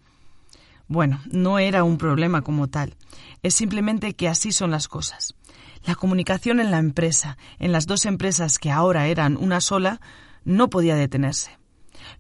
Bueno, 0.89 1.21
no 1.31 1.59
era 1.59 1.85
un 1.85 1.99
problema 1.99 2.43
como 2.43 2.69
tal. 2.69 2.97
Es 3.43 3.55
simplemente 3.55 4.15
que 4.15 4.29
así 4.29 4.53
son 4.53 4.73
las 4.73 4.89
cosas. 4.89 5.37
La 5.85 5.95
comunicación 5.95 6.61
en 6.61 6.71
la 6.71 6.79
empresa, 6.79 7.39
en 7.59 7.73
las 7.73 7.87
dos 7.87 8.05
empresas 8.07 8.59
que 8.59 8.71
ahora 8.71 9.07
eran 9.07 9.37
una 9.37 9.61
sola, 9.61 10.01
no 10.45 10.69
podía 10.69 10.97
detenerse. 10.97 11.60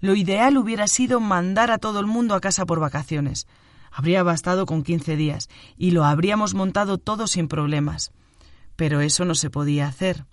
Lo 0.00 0.14
ideal 0.14 0.57
hubiera 0.57 0.88
sido 0.88 1.21
mandar 1.21 1.71
a 1.71 1.78
todo 1.78 2.00
el 2.00 2.07
mundo 2.07 2.35
a 2.35 2.40
casa 2.40 2.66
por 2.66 2.80
vacaciones. 2.80 3.47
Habría 3.92 4.23
bastado 4.23 4.66
con 4.66 4.83
quince 4.83 5.16
días 5.16 5.49
y 5.76 5.90
lo 5.90 6.04
habríamos 6.04 6.54
montado 6.54 6.99
todo 6.99 7.26
sin 7.26 7.49
problemas. 7.49 8.12
Pero 8.76 9.00
eso 9.00 9.25
no 9.25 9.35
se 9.35 9.50
podía 9.50 9.87
hacer. 9.87 10.26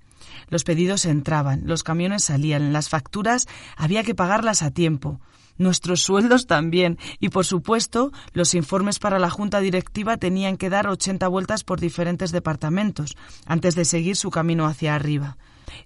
Los 0.50 0.64
pedidos 0.64 1.06
entraban, 1.06 1.64
los 1.66 1.84
camiones 1.84 2.24
salían, 2.24 2.72
las 2.72 2.90
facturas 2.90 3.48
había 3.76 4.04
que 4.04 4.16
pagarlas 4.16 4.62
a 4.62 4.72
tiempo, 4.72 5.20
nuestros 5.58 6.02
sueldos 6.02 6.48
también, 6.48 6.98
y 7.20 7.30
por 7.30 7.46
supuesto 7.46 8.12
los 8.34 8.54
informes 8.54 9.00
para 9.00 9.20
la 9.20 9.30
Junta 9.30 9.60
Directiva 9.60 10.18
tenían 10.18 10.58
que 10.58 10.70
dar 10.70 10.88
ochenta 10.88 11.28
vueltas 11.28 11.64
por 11.64 11.80
diferentes 11.80 12.32
departamentos 12.32 13.18
antes 13.46 13.76
de 13.76 13.86
seguir 13.86 14.16
su 14.16 14.30
camino 14.30 14.66
hacia 14.66 14.96
arriba. 14.96 15.38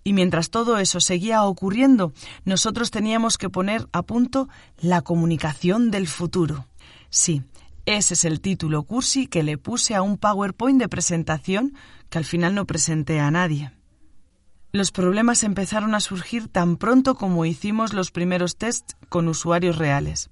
Y 0.03 0.13
mientras 0.13 0.49
todo 0.49 0.77
eso 0.77 0.99
seguía 0.99 1.43
ocurriendo, 1.43 2.13
nosotros 2.45 2.91
teníamos 2.91 3.37
que 3.37 3.49
poner 3.49 3.87
a 3.91 4.03
punto 4.03 4.49
la 4.77 5.01
comunicación 5.01 5.91
del 5.91 6.07
futuro. 6.07 6.67
Sí, 7.09 7.43
ese 7.85 8.13
es 8.13 8.25
el 8.25 8.41
título 8.41 8.83
cursi 8.83 9.27
que 9.27 9.43
le 9.43 9.57
puse 9.57 9.95
a 9.95 10.01
un 10.01 10.17
PowerPoint 10.17 10.79
de 10.79 10.89
presentación 10.89 11.73
que 12.09 12.17
al 12.17 12.25
final 12.25 12.53
no 12.53 12.65
presenté 12.65 13.19
a 13.19 13.31
nadie. 13.31 13.71
Los 14.71 14.91
problemas 14.91 15.43
empezaron 15.43 15.95
a 15.95 15.99
surgir 15.99 16.47
tan 16.47 16.77
pronto 16.77 17.15
como 17.15 17.45
hicimos 17.45 17.93
los 17.93 18.11
primeros 18.11 18.55
tests 18.55 18.95
con 19.09 19.27
usuarios 19.27 19.77
reales. 19.77 20.29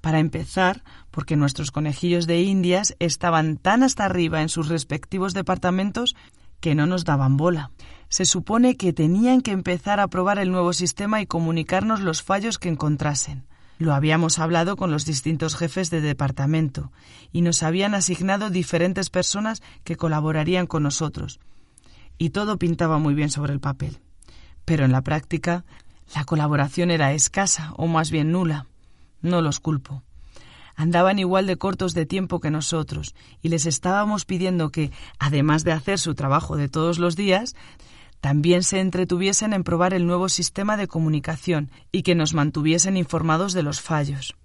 Para 0.00 0.18
empezar, 0.18 0.82
porque 1.10 1.36
nuestros 1.36 1.70
conejillos 1.70 2.26
de 2.26 2.40
indias 2.40 2.96
estaban 2.98 3.58
tan 3.58 3.82
hasta 3.82 4.06
arriba 4.06 4.42
en 4.42 4.48
sus 4.48 4.68
respectivos 4.68 5.34
departamentos 5.34 6.16
que 6.60 6.74
no 6.74 6.86
nos 6.86 7.04
daban 7.04 7.36
bola. 7.36 7.70
Se 8.08 8.24
supone 8.24 8.76
que 8.76 8.92
tenían 8.92 9.40
que 9.40 9.52
empezar 9.52 10.00
a 10.00 10.08
probar 10.08 10.38
el 10.38 10.50
nuevo 10.50 10.72
sistema 10.72 11.20
y 11.20 11.26
comunicarnos 11.26 12.00
los 12.00 12.22
fallos 12.22 12.58
que 12.58 12.68
encontrasen. 12.68 13.46
Lo 13.78 13.94
habíamos 13.94 14.38
hablado 14.38 14.76
con 14.76 14.90
los 14.90 15.06
distintos 15.06 15.56
jefes 15.56 15.90
de 15.90 16.00
departamento 16.00 16.92
y 17.32 17.40
nos 17.40 17.62
habían 17.62 17.94
asignado 17.94 18.50
diferentes 18.50 19.08
personas 19.08 19.62
que 19.84 19.96
colaborarían 19.96 20.66
con 20.66 20.82
nosotros. 20.82 21.40
Y 22.18 22.30
todo 22.30 22.58
pintaba 22.58 22.98
muy 22.98 23.14
bien 23.14 23.30
sobre 23.30 23.54
el 23.54 23.60
papel. 23.60 24.00
Pero 24.66 24.84
en 24.84 24.92
la 24.92 25.02
práctica, 25.02 25.64
la 26.14 26.24
colaboración 26.24 26.90
era 26.90 27.12
escasa 27.12 27.72
o 27.76 27.86
más 27.86 28.10
bien 28.10 28.32
nula. 28.32 28.66
No 29.22 29.40
los 29.40 29.60
culpo 29.60 30.02
andaban 30.80 31.18
igual 31.18 31.46
de 31.46 31.58
cortos 31.58 31.92
de 31.92 32.06
tiempo 32.06 32.40
que 32.40 32.50
nosotros 32.50 33.14
y 33.42 33.50
les 33.50 33.66
estábamos 33.66 34.24
pidiendo 34.24 34.70
que, 34.70 34.90
además 35.18 35.62
de 35.62 35.72
hacer 35.72 35.98
su 35.98 36.14
trabajo 36.14 36.56
de 36.56 36.70
todos 36.70 36.98
los 36.98 37.16
días, 37.16 37.54
también 38.22 38.62
se 38.62 38.80
entretuviesen 38.80 39.52
en 39.52 39.62
probar 39.62 39.92
el 39.92 40.06
nuevo 40.06 40.30
sistema 40.30 40.78
de 40.78 40.88
comunicación 40.88 41.70
y 41.92 42.02
que 42.02 42.14
nos 42.14 42.32
mantuviesen 42.32 42.96
informados 42.96 43.52
de 43.52 43.62
los 43.62 43.82
fallos. 43.82 44.36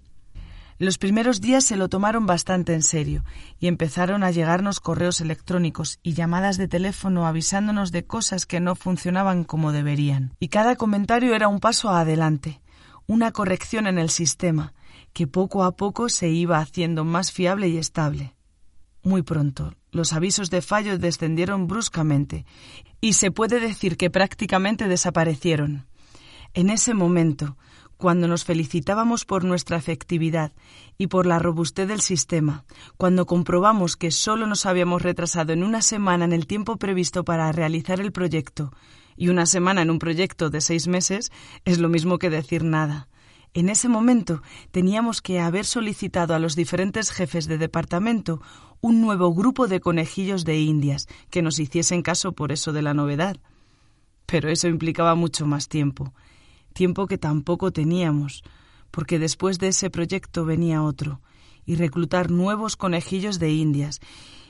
Los 0.78 0.98
primeros 0.98 1.40
días 1.40 1.64
se 1.64 1.76
lo 1.76 1.88
tomaron 1.88 2.26
bastante 2.26 2.74
en 2.74 2.82
serio 2.82 3.24
y 3.58 3.66
empezaron 3.68 4.22
a 4.22 4.30
llegarnos 4.30 4.78
correos 4.78 5.22
electrónicos 5.22 6.00
y 6.02 6.12
llamadas 6.12 6.58
de 6.58 6.68
teléfono 6.68 7.26
avisándonos 7.26 7.92
de 7.92 8.04
cosas 8.04 8.44
que 8.44 8.60
no 8.60 8.74
funcionaban 8.74 9.44
como 9.44 9.72
deberían. 9.72 10.34
Y 10.38 10.48
cada 10.48 10.76
comentario 10.76 11.34
era 11.34 11.48
un 11.48 11.60
paso 11.60 11.88
adelante, 11.88 12.60
una 13.06 13.32
corrección 13.32 13.86
en 13.86 13.96
el 13.96 14.10
sistema, 14.10 14.74
que 15.16 15.26
poco 15.26 15.64
a 15.64 15.76
poco 15.76 16.10
se 16.10 16.28
iba 16.28 16.58
haciendo 16.58 17.02
más 17.02 17.32
fiable 17.32 17.68
y 17.68 17.78
estable. 17.78 18.34
Muy 19.02 19.22
pronto, 19.22 19.72
los 19.90 20.12
avisos 20.12 20.50
de 20.50 20.60
fallo 20.60 20.98
descendieron 20.98 21.68
bruscamente 21.68 22.44
y 23.00 23.14
se 23.14 23.30
puede 23.30 23.58
decir 23.58 23.96
que 23.96 24.10
prácticamente 24.10 24.88
desaparecieron. 24.88 25.86
En 26.52 26.68
ese 26.68 26.92
momento, 26.92 27.56
cuando 27.96 28.28
nos 28.28 28.44
felicitábamos 28.44 29.24
por 29.24 29.42
nuestra 29.42 29.78
efectividad 29.78 30.52
y 30.98 31.06
por 31.06 31.24
la 31.24 31.38
robustez 31.38 31.88
del 31.88 32.02
sistema, 32.02 32.66
cuando 32.98 33.24
comprobamos 33.24 33.96
que 33.96 34.10
solo 34.10 34.46
nos 34.46 34.66
habíamos 34.66 35.00
retrasado 35.00 35.54
en 35.54 35.64
una 35.64 35.80
semana 35.80 36.26
en 36.26 36.34
el 36.34 36.46
tiempo 36.46 36.76
previsto 36.76 37.24
para 37.24 37.50
realizar 37.52 38.00
el 38.00 38.12
proyecto, 38.12 38.70
y 39.16 39.30
una 39.30 39.46
semana 39.46 39.80
en 39.80 39.88
un 39.88 39.98
proyecto 39.98 40.50
de 40.50 40.60
seis 40.60 40.88
meses 40.88 41.32
es 41.64 41.78
lo 41.78 41.88
mismo 41.88 42.18
que 42.18 42.28
decir 42.28 42.64
nada. 42.64 43.08
En 43.56 43.70
ese 43.70 43.88
momento 43.88 44.42
teníamos 44.70 45.22
que 45.22 45.40
haber 45.40 45.64
solicitado 45.64 46.34
a 46.34 46.38
los 46.38 46.56
diferentes 46.56 47.10
jefes 47.10 47.46
de 47.46 47.56
departamento 47.56 48.42
un 48.82 49.00
nuevo 49.00 49.32
grupo 49.32 49.66
de 49.66 49.80
conejillos 49.80 50.44
de 50.44 50.60
indias 50.60 51.08
que 51.30 51.40
nos 51.40 51.58
hiciesen 51.58 52.02
caso 52.02 52.32
por 52.32 52.52
eso 52.52 52.74
de 52.74 52.82
la 52.82 52.92
novedad. 52.92 53.38
Pero 54.26 54.50
eso 54.50 54.68
implicaba 54.68 55.14
mucho 55.14 55.46
más 55.46 55.68
tiempo, 55.70 56.12
tiempo 56.74 57.06
que 57.06 57.16
tampoco 57.16 57.72
teníamos, 57.72 58.42
porque 58.90 59.18
después 59.18 59.58
de 59.58 59.68
ese 59.68 59.88
proyecto 59.88 60.44
venía 60.44 60.82
otro, 60.82 61.22
y 61.64 61.76
reclutar 61.76 62.30
nuevos 62.30 62.76
conejillos 62.76 63.38
de 63.38 63.52
indias, 63.52 64.00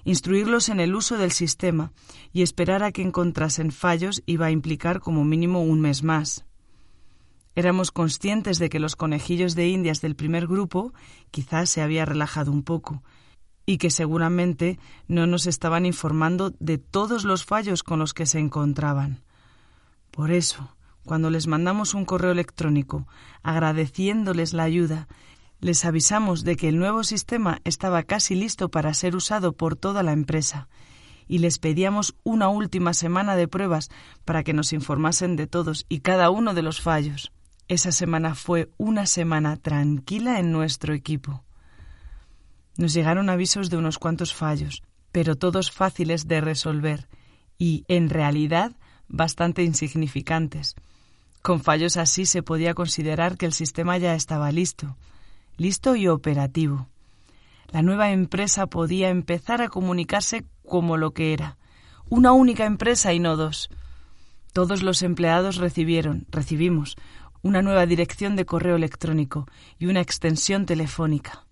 instruirlos 0.03 0.69
en 0.69 0.81
el 0.81 0.97
uso 0.97 1.17
del 1.17 1.31
sistema 1.31 1.93
y 2.33 2.43
esperar 2.43 2.83
a 2.83 2.91
que 2.91 3.03
encontrasen 3.03 3.71
fallos 3.71 4.25
iba 4.27 4.47
a 4.47 4.51
implicar 4.51 4.99
como 4.99 5.25
mínimo 5.25 5.63
un 5.63 5.81
mes 5.81 6.03
más. 6.03 6.46
Éramos 7.57 7.91
conscientes 7.91 8.59
de 8.59 8.69
que 8.69 8.79
los 8.79 8.97
conejillos 8.97 9.55
de 9.55 9.67
indias 9.67 10.03
del 10.03 10.15
primer 10.15 10.47
grupo 10.47 10.93
quizás 11.31 11.71
se 11.71 11.81
había 11.81 12.05
relajado 12.05 12.53
un 12.53 12.63
poco 12.63 13.03
y 13.65 13.79
que 13.79 13.89
seguramente 13.91 14.79
no 15.09 15.27
nos 15.27 15.47
estaban 15.47 15.87
informando 15.87 16.53
de 16.61 16.77
todos 16.77 17.25
los 17.25 17.47
fallos 17.47 17.83
con 17.83 17.99
los 17.99 18.13
que 18.13 18.27
se 18.27 18.39
encontraban. 18.41 19.23
Por 20.11 20.33
eso, 20.33 20.77
cuando 21.07 21.31
les 21.31 21.47
mandamos 21.47 21.95
un 21.95 22.05
correo 22.05 22.31
electrónico 22.31 23.09
agradeciéndoles 23.43 24.53
la 24.53 24.65
ayuda, 24.65 25.09
les 25.59 25.87
avisamos 25.87 26.45
de 26.45 26.57
que 26.57 26.69
el 26.69 26.79
nuevo 26.79 27.05
sistema 27.05 27.63
estaba 27.65 28.03
casi 28.03 28.35
listo 28.35 28.71
para 28.71 28.93
ser 28.93 29.17
usado 29.17 29.55
por 29.55 29.77
toda 29.77 30.03
la 30.03 30.13
empresa 30.13 30.69
y 31.27 31.39
les 31.39 31.59
pedíamos 31.59 32.17
una 32.23 32.51
última 32.51 32.93
semana 32.93 33.35
de 33.35 33.49
pruebas 33.49 33.89
para 34.27 34.45
que 34.45 34.53
nos 34.53 34.75
informasen 34.75 35.37
de 35.37 35.47
todos 35.47 35.87
y 35.89 36.01
cada 36.01 36.29
uno 36.29 36.53
de 36.53 36.61
los 36.61 36.83
fallos. 36.83 37.33
Esa 37.68 37.90
semana 37.90 38.37
fue 38.37 38.70
una 38.76 39.06
semana 39.06 39.56
tranquila 39.56 40.38
en 40.38 40.52
nuestro 40.52 40.94
equipo. 40.94 41.42
Nos 42.76 42.92
llegaron 42.92 43.28
avisos 43.28 43.70
de 43.70 43.76
unos 43.76 43.99
cuantos 43.99 44.32
fallos, 44.32 44.85
pero 45.11 45.35
todos 45.35 45.73
fáciles 45.73 46.28
de 46.28 46.40
resolver 46.40 47.08
y, 47.58 47.85
en 47.88 48.08
realidad, 48.08 48.73
bastante 49.08 49.64
insignificantes. 49.64 50.76
Con 51.42 51.61
fallos 51.61 51.96
así 51.96 52.25
se 52.25 52.42
podía 52.42 52.75
considerar 52.75 53.37
que 53.37 53.46
el 53.46 53.52
sistema 53.52 53.99
ya 53.99 54.14
estaba 54.14 54.52
listo, 54.52 54.96
listo 55.56 55.96
y 55.96 56.06
operativo. 56.06 56.88
La 57.73 57.82
nueva 57.82 58.12
empresa 58.12 58.66
podía 58.66 59.08
empezar 59.08 59.61
a 59.61 59.68
comunicarse 59.68 60.44
como 60.64 60.96
lo 60.96 61.12
que 61.12 61.32
era, 61.32 61.56
una 62.08 62.30
única 62.30 62.64
empresa 62.64 63.12
y 63.12 63.18
no 63.18 63.37
dos. 63.37 63.70
Todos 64.52 64.82
los 64.82 65.02
empleados 65.02 65.56
recibieron, 65.56 66.26
recibimos, 66.30 66.96
una 67.47 67.62
nueva 67.62 67.87
dirección 67.87 68.35
de 68.35 68.45
correo 68.45 68.75
electrónico 68.75 69.47
y 69.79 69.87
una 69.87 70.00
extensión 70.00 70.67
telefónica. 70.67 71.47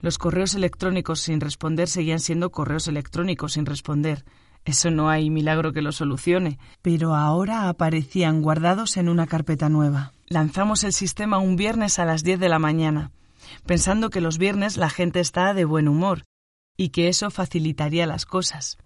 Los 0.00 0.16
correos 0.16 0.54
electrónicos 0.54 1.20
sin 1.20 1.40
responder 1.40 1.88
seguían 1.88 2.20
siendo 2.20 2.50
correos 2.50 2.86
electrónicos 2.86 3.54
sin 3.54 3.66
responder. 3.66 4.24
Eso 4.64 4.90
no 4.92 5.08
hay 5.08 5.28
milagro 5.28 5.72
que 5.72 5.82
lo 5.82 5.90
solucione. 5.90 6.58
Pero 6.82 7.16
ahora 7.16 7.68
aparecían 7.68 8.42
guardados 8.42 8.96
en 8.96 9.08
una 9.08 9.26
carpeta 9.26 9.68
nueva. 9.68 10.12
Lanzamos 10.28 10.84
el 10.84 10.92
sistema 10.92 11.38
un 11.38 11.56
viernes 11.56 11.98
a 11.98 12.04
las 12.04 12.22
10 12.22 12.38
de 12.38 12.48
la 12.48 12.60
mañana, 12.60 13.10
pensando 13.64 14.10
que 14.10 14.20
los 14.20 14.38
viernes 14.38 14.76
la 14.76 14.90
gente 14.90 15.18
está 15.18 15.52
de 15.52 15.64
buen 15.64 15.88
humor 15.88 16.24
y 16.76 16.90
que 16.90 17.08
eso 17.08 17.30
facilitaría 17.30 18.06
las 18.06 18.24
cosas. 18.24 18.78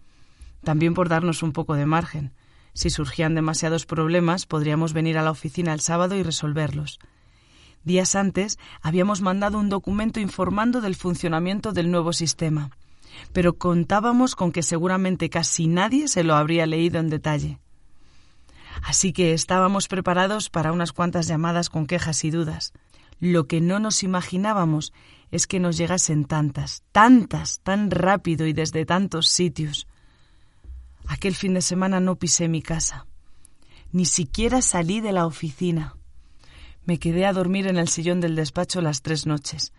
También 0.65 0.95
por 0.95 1.11
darnos 1.11 1.43
un 1.43 1.53
poco 1.53 1.75
de 1.75 1.87
margen. 1.87 2.33
Si 2.73 2.91
surgían 2.91 3.35
demasiados 3.35 3.87
problemas, 3.87 4.47
podríamos 4.47 4.93
venir 4.93 5.19
a 5.19 5.23
la 5.23 5.31
oficina 5.31 5.73
el 5.73 5.81
sábado 5.81 6.17
y 6.17 6.23
resolverlos. 6.23 6.99
Días 7.85 8.15
antes 8.15 8.59
habíamos 8.83 9.23
mandado 9.23 9.59
un 9.59 9.69
documento 9.69 10.21
informando 10.21 10.81
del 10.81 10.97
funcionamiento 10.97 11.73
del 11.73 11.91
nuevo 11.91 12.13
sistema, 12.13 12.71
pero 13.33 13.55
contábamos 13.55 14.37
con 14.37 14.53
que 14.53 14.63
seguramente 14.63 15.31
casi 15.31 15.67
nadie 15.67 16.09
se 16.09 16.23
lo 16.23 16.35
habría 16.35 16.67
leído 16.67 17.01
en 17.01 17.09
detalle. 17.09 17.59
Así 18.83 19.13
que 19.13 19.33
estábamos 19.33 19.89
preparados 19.89 20.51
para 20.51 20.73
unas 20.73 20.93
cuantas 20.93 21.27
llamadas 21.27 21.71
con 21.71 21.87
quejas 21.87 22.25
y 22.25 22.31
dudas. 22.31 22.73
Lo 23.19 23.47
que 23.47 23.61
no 23.61 23.79
nos 23.79 24.03
imaginábamos 24.03 24.93
es 25.31 25.47
que 25.47 25.61
nos 25.61 25.77
llegasen 25.77 26.25
tantas, 26.25 26.83
tantas, 26.93 27.61
tan 27.61 27.91
rápido 27.91 28.47
y 28.47 28.53
desde 28.53 28.87
tantos 28.87 29.29
sitios. 29.29 29.87
Aquel 31.07 31.35
fin 31.35 31.55
de 31.55 31.63
semana 31.63 32.01
no 32.01 32.17
pisé 32.17 32.49
mi 32.49 32.63
casa. 32.63 33.07
Ni 33.93 34.07
siquiera 34.07 34.63
salí 34.63 35.01
de 35.01 35.13
la 35.13 35.27
oficina. 35.27 35.97
Me 36.85 36.99
quedé 36.99 37.27
a 37.27 37.33
dormir 37.33 37.67
en 37.67 37.77
el 37.77 37.89
sillón 37.89 38.21
del 38.21 38.37
despacho 38.37 38.81
las 38.81 39.03
tres 39.03 39.27
noches. 39.27 39.73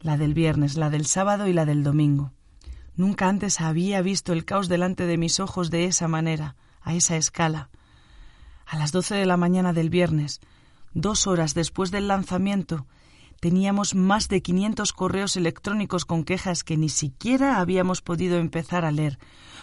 la 0.00 0.16
del 0.16 0.34
viernes, 0.34 0.76
la 0.76 0.90
del 0.90 1.06
sábado 1.06 1.46
y 1.46 1.52
la 1.52 1.64
del 1.64 1.84
domingo. 1.84 2.32
Nunca 2.96 3.28
antes 3.28 3.60
había 3.60 4.02
visto 4.02 4.32
el 4.32 4.44
caos 4.44 4.68
delante 4.68 5.06
de 5.06 5.16
mis 5.16 5.40
ojos 5.40 5.70
de 5.70 5.84
esa 5.84 6.08
manera, 6.08 6.56
a 6.82 6.94
esa 6.94 7.16
escala. 7.16 7.70
A 8.66 8.78
las 8.78 8.92
doce 8.92 9.14
de 9.14 9.26
la 9.26 9.36
mañana 9.36 9.72
del 9.72 9.90
viernes, 9.90 10.40
dos 10.92 11.26
horas 11.26 11.54
después 11.54 11.90
del 11.90 12.08
lanzamiento, 12.08 12.86
teníamos 13.42 13.96
más 13.96 14.28
de 14.28 14.40
500 14.40 14.92
correos 14.92 15.36
electrónicos 15.36 16.04
con 16.04 16.22
quejas 16.22 16.62
que 16.62 16.76
ni 16.76 16.88
siquiera 16.88 17.58
habíamos 17.58 18.00
podido 18.00 18.38
empezar 18.38 18.84
a 18.84 18.92
leer, 18.92 19.18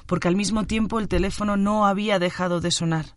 porque 0.05 0.27
al 0.27 0.35
mismo 0.35 0.65
tiempo 0.65 0.99
el 0.99 1.07
teléfono 1.07 1.55
no 1.55 1.87
había 1.87 2.19
dejado 2.19 2.59
de 2.59 2.71
sonar. 2.71 3.15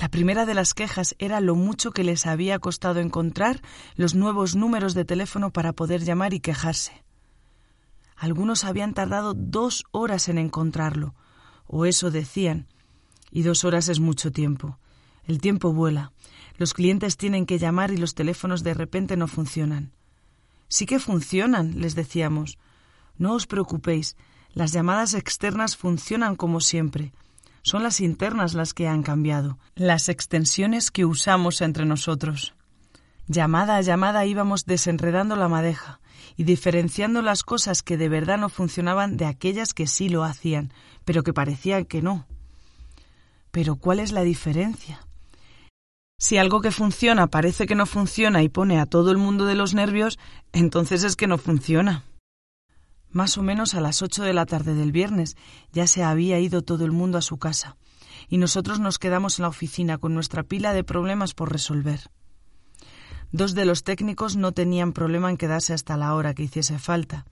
La 0.00 0.08
primera 0.08 0.46
de 0.46 0.54
las 0.54 0.72
quejas 0.72 1.14
era 1.18 1.42
lo 1.42 1.54
mucho 1.54 1.90
que 1.90 2.02
les 2.02 2.24
había 2.24 2.58
costado 2.58 2.98
encontrar 3.00 3.60
los 3.94 4.14
nuevos 4.14 4.56
números 4.56 4.94
de 4.94 5.04
teléfono 5.04 5.50
para 5.50 5.74
poder 5.74 6.02
llamar 6.02 6.32
y 6.32 6.40
quejarse. 6.40 7.04
Algunos 8.16 8.64
habían 8.64 8.94
tardado 8.94 9.34
dos 9.34 9.84
horas 9.90 10.30
en 10.30 10.38
encontrarlo, 10.38 11.14
o 11.66 11.84
eso 11.84 12.10
decían, 12.10 12.68
y 13.30 13.42
dos 13.42 13.64
horas 13.64 13.90
es 13.90 14.00
mucho 14.00 14.32
tiempo. 14.32 14.78
El 15.24 15.42
tiempo 15.42 15.74
vuela. 15.74 16.12
Los 16.60 16.74
clientes 16.74 17.16
tienen 17.16 17.46
que 17.46 17.58
llamar 17.58 17.90
y 17.90 17.96
los 17.96 18.14
teléfonos 18.14 18.62
de 18.62 18.74
repente 18.74 19.16
no 19.16 19.28
funcionan. 19.28 19.92
Sí 20.68 20.84
que 20.84 20.98
funcionan, 20.98 21.80
les 21.80 21.94
decíamos. 21.94 22.58
No 23.16 23.32
os 23.32 23.46
preocupéis, 23.46 24.14
las 24.52 24.70
llamadas 24.70 25.14
externas 25.14 25.78
funcionan 25.78 26.36
como 26.36 26.60
siempre. 26.60 27.14
Son 27.62 27.82
las 27.82 28.02
internas 28.02 28.52
las 28.52 28.74
que 28.74 28.88
han 28.88 29.02
cambiado, 29.02 29.56
las 29.74 30.10
extensiones 30.10 30.90
que 30.90 31.06
usamos 31.06 31.62
entre 31.62 31.86
nosotros. 31.86 32.54
Llamada 33.26 33.76
a 33.76 33.80
llamada 33.80 34.26
íbamos 34.26 34.66
desenredando 34.66 35.36
la 35.36 35.48
madeja 35.48 35.98
y 36.36 36.44
diferenciando 36.44 37.22
las 37.22 37.42
cosas 37.42 37.82
que 37.82 37.96
de 37.96 38.10
verdad 38.10 38.36
no 38.36 38.50
funcionaban 38.50 39.16
de 39.16 39.24
aquellas 39.24 39.72
que 39.72 39.86
sí 39.86 40.10
lo 40.10 40.24
hacían, 40.24 40.74
pero 41.06 41.22
que 41.22 41.32
parecían 41.32 41.86
que 41.86 42.02
no. 42.02 42.26
Pero 43.50 43.76
¿cuál 43.76 43.98
es 43.98 44.12
la 44.12 44.24
diferencia? 44.24 45.00
Si 46.20 46.36
algo 46.36 46.60
que 46.60 46.70
funciona 46.70 47.28
parece 47.28 47.66
que 47.66 47.74
no 47.74 47.86
funciona 47.86 48.42
y 48.42 48.50
pone 48.50 48.78
a 48.78 48.84
todo 48.84 49.10
el 49.10 49.16
mundo 49.16 49.46
de 49.46 49.54
los 49.54 49.72
nervios, 49.72 50.18
entonces 50.52 51.02
es 51.02 51.16
que 51.16 51.26
no 51.26 51.38
funciona. 51.38 52.04
Más 53.08 53.38
o 53.38 53.42
menos 53.42 53.72
a 53.72 53.80
las 53.80 54.02
ocho 54.02 54.22
de 54.22 54.34
la 54.34 54.44
tarde 54.44 54.74
del 54.74 54.92
viernes 54.92 55.38
ya 55.72 55.86
se 55.86 56.04
había 56.04 56.38
ido 56.38 56.60
todo 56.60 56.84
el 56.84 56.92
mundo 56.92 57.16
a 57.16 57.22
su 57.22 57.38
casa, 57.38 57.78
y 58.28 58.36
nosotros 58.36 58.80
nos 58.80 58.98
quedamos 58.98 59.38
en 59.38 59.44
la 59.44 59.48
oficina 59.48 59.96
con 59.96 60.12
nuestra 60.12 60.42
pila 60.42 60.74
de 60.74 60.84
problemas 60.84 61.32
por 61.32 61.50
resolver. 61.50 62.10
Dos 63.32 63.54
de 63.54 63.64
los 63.64 63.82
técnicos 63.82 64.36
no 64.36 64.52
tenían 64.52 64.92
problema 64.92 65.30
en 65.30 65.38
quedarse 65.38 65.72
hasta 65.72 65.96
la 65.96 66.14
hora 66.14 66.34
que 66.34 66.42
hiciese 66.42 66.78
falta, 66.78 67.24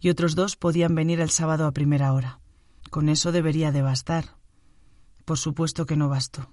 y 0.00 0.08
otros 0.08 0.34
dos 0.34 0.56
podían 0.56 0.94
venir 0.94 1.20
el 1.20 1.28
sábado 1.28 1.66
a 1.66 1.72
primera 1.72 2.14
hora. 2.14 2.40
Con 2.88 3.10
eso 3.10 3.30
debería 3.30 3.72
de 3.72 3.82
bastar. 3.82 4.38
Por 5.26 5.36
supuesto 5.36 5.84
que 5.84 5.96
no 5.96 6.08
bastó. 6.08 6.48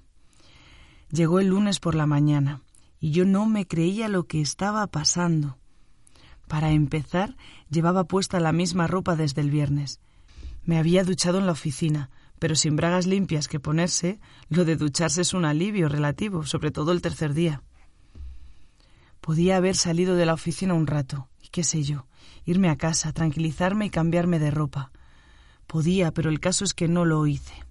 Llegó 1.11 1.39
el 1.39 1.47
lunes 1.47 1.79
por 1.79 1.95
la 1.95 2.05
mañana, 2.05 2.61
y 2.99 3.11
yo 3.11 3.25
no 3.25 3.45
me 3.47 3.65
creía 3.65 4.07
lo 4.09 4.27
que 4.27 4.41
estaba 4.41 4.85
pasando. 4.87 5.57
Para 6.47 6.71
empezar, 6.71 7.35
llevaba 7.69 8.03
puesta 8.03 8.39
la 8.39 8.51
misma 8.51 8.87
ropa 8.87 9.15
desde 9.15 9.41
el 9.41 9.49
viernes. 9.49 9.99
Me 10.63 10.77
había 10.77 11.03
duchado 11.03 11.39
en 11.39 11.45
la 11.47 11.53
oficina, 11.53 12.09
pero 12.37 12.55
sin 12.55 12.75
bragas 12.75 13.07
limpias 13.07 13.47
que 13.47 13.59
ponerse, 13.59 14.19
lo 14.49 14.65
de 14.65 14.75
ducharse 14.75 15.21
es 15.21 15.33
un 15.33 15.45
alivio 15.45 15.89
relativo, 15.89 16.45
sobre 16.45 16.71
todo 16.71 16.91
el 16.91 17.01
tercer 17.01 17.33
día. 17.33 17.63
Podía 19.19 19.57
haber 19.57 19.75
salido 19.75 20.15
de 20.15 20.25
la 20.25 20.33
oficina 20.33 20.73
un 20.73 20.87
rato, 20.87 21.27
y 21.41 21.49
qué 21.49 21.63
sé 21.63 21.83
yo, 21.83 22.05
irme 22.45 22.69
a 22.69 22.77
casa, 22.77 23.13
tranquilizarme 23.13 23.87
y 23.87 23.89
cambiarme 23.89 24.39
de 24.39 24.51
ropa. 24.51 24.91
Podía, 25.67 26.11
pero 26.11 26.29
el 26.29 26.39
caso 26.39 26.63
es 26.63 26.73
que 26.73 26.87
no 26.87 27.03
lo 27.03 27.25
hice. 27.27 27.68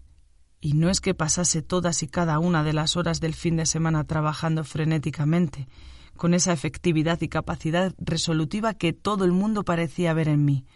Y 0.60 0.72
no 0.72 0.90
es 0.90 1.00
que 1.00 1.14
pasase 1.14 1.62
todas 1.62 2.02
y 2.02 2.08
cada 2.08 2.38
una 2.38 2.64
de 2.64 2.72
las 2.72 2.96
horas 2.96 3.20
del 3.20 3.34
fin 3.34 3.56
de 3.56 3.66
semana 3.66 4.04
trabajando 4.04 4.64
frenéticamente, 4.64 5.68
con 6.16 6.34
esa 6.34 6.52
efectividad 6.52 7.20
y 7.20 7.28
capacidad 7.28 7.94
resolutiva 7.98 8.74
que 8.74 8.92
todo 8.92 9.24
el 9.24 9.32
mundo 9.32 9.64
parecía 9.64 10.12
ver 10.14 10.28
en 10.28 10.44
mí. 10.44 10.66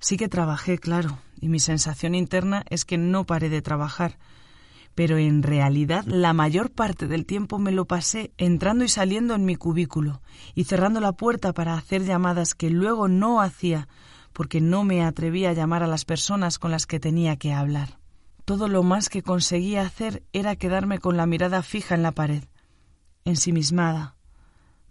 Sí 0.00 0.16
que 0.16 0.28
trabajé, 0.28 0.78
claro, 0.78 1.18
y 1.40 1.48
mi 1.48 1.60
sensación 1.60 2.14
interna 2.14 2.64
es 2.68 2.84
que 2.84 2.98
no 2.98 3.24
paré 3.24 3.48
de 3.48 3.62
trabajar, 3.62 4.18
pero 4.94 5.16
en 5.16 5.42
realidad 5.42 6.04
la 6.06 6.32
mayor 6.32 6.70
parte 6.70 7.06
del 7.06 7.24
tiempo 7.24 7.58
me 7.58 7.72
lo 7.72 7.86
pasé 7.86 8.32
entrando 8.36 8.84
y 8.84 8.88
saliendo 8.88 9.34
en 9.34 9.44
mi 9.44 9.56
cubículo 9.56 10.22
y 10.54 10.64
cerrando 10.64 11.00
la 11.00 11.12
puerta 11.12 11.52
para 11.52 11.74
hacer 11.74 12.04
llamadas 12.04 12.54
que 12.54 12.68
luego 12.68 13.08
no 13.08 13.40
hacía 13.40 13.88
porque 14.32 14.60
no 14.60 14.84
me 14.84 15.04
atrevía 15.04 15.50
a 15.50 15.54
llamar 15.54 15.82
a 15.82 15.86
las 15.86 16.04
personas 16.04 16.58
con 16.58 16.70
las 16.70 16.86
que 16.86 17.00
tenía 17.00 17.36
que 17.36 17.52
hablar. 17.52 18.01
Todo 18.44 18.68
lo 18.68 18.82
más 18.82 19.08
que 19.08 19.22
conseguía 19.22 19.82
hacer 19.82 20.22
era 20.32 20.56
quedarme 20.56 20.98
con 20.98 21.16
la 21.16 21.26
mirada 21.26 21.62
fija 21.62 21.94
en 21.94 22.02
la 22.02 22.12
pared, 22.12 22.44
ensimismada, 23.24 24.16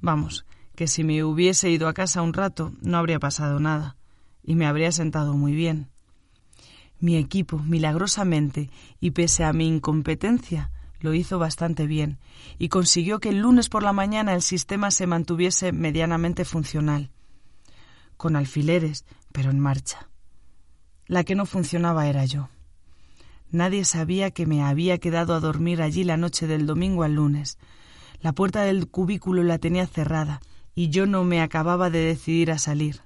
Vamos, 0.01 0.45
que 0.75 0.87
si 0.87 1.03
me 1.03 1.23
hubiese 1.23 1.69
ido 1.69 1.87
a 1.87 1.93
casa 1.93 2.23
un 2.23 2.33
rato 2.33 2.73
no 2.81 2.97
habría 2.97 3.19
pasado 3.19 3.59
nada, 3.59 3.95
y 4.43 4.55
me 4.55 4.65
habría 4.65 4.91
sentado 4.91 5.33
muy 5.33 5.53
bien. 5.53 5.89
Mi 6.99 7.17
equipo, 7.17 7.59
milagrosamente, 7.59 8.69
y 8.99 9.11
pese 9.11 9.43
a 9.43 9.53
mi 9.53 9.67
incompetencia, 9.67 10.71
lo 10.99 11.13
hizo 11.13 11.37
bastante 11.37 11.85
bien, 11.85 12.17
y 12.57 12.69
consiguió 12.69 13.19
que 13.19 13.29
el 13.29 13.39
lunes 13.39 13.69
por 13.69 13.83
la 13.83 13.93
mañana 13.93 14.33
el 14.33 14.41
sistema 14.41 14.89
se 14.89 15.07
mantuviese 15.07 15.71
medianamente 15.71 16.45
funcional, 16.45 17.11
con 18.17 18.35
alfileres, 18.35 19.05
pero 19.31 19.51
en 19.51 19.59
marcha. 19.59 20.09
La 21.05 21.23
que 21.23 21.35
no 21.35 21.45
funcionaba 21.45 22.07
era 22.07 22.25
yo. 22.25 22.49
Nadie 23.51 23.85
sabía 23.85 24.31
que 24.31 24.45
me 24.45 24.63
había 24.63 24.97
quedado 24.97 25.33
a 25.33 25.39
dormir 25.39 25.81
allí 25.81 26.03
la 26.03 26.17
noche 26.17 26.47
del 26.47 26.65
domingo 26.65 27.03
al 27.03 27.15
lunes, 27.15 27.57
la 28.21 28.33
puerta 28.33 28.63
del 28.63 28.87
cubículo 28.87 29.43
la 29.43 29.57
tenía 29.57 29.87
cerrada 29.87 30.41
y 30.75 30.89
yo 30.89 31.05
no 31.05 31.23
me 31.23 31.41
acababa 31.41 31.89
de 31.89 31.99
decidir 31.99 32.51
a 32.51 32.59
salir. 32.59 33.01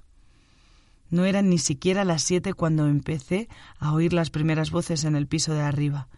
No 1.08 1.24
eran 1.24 1.48
ni 1.48 1.58
siquiera 1.58 2.04
las 2.04 2.22
siete 2.22 2.52
cuando 2.52 2.86
empecé 2.86 3.48
a 3.78 3.92
oír 3.92 4.12
las 4.12 4.30
primeras 4.30 4.70
voces 4.70 5.04
en 5.04 5.16
el 5.16 5.26
piso 5.26 5.54
de 5.54 5.62
arriba. 5.62 6.08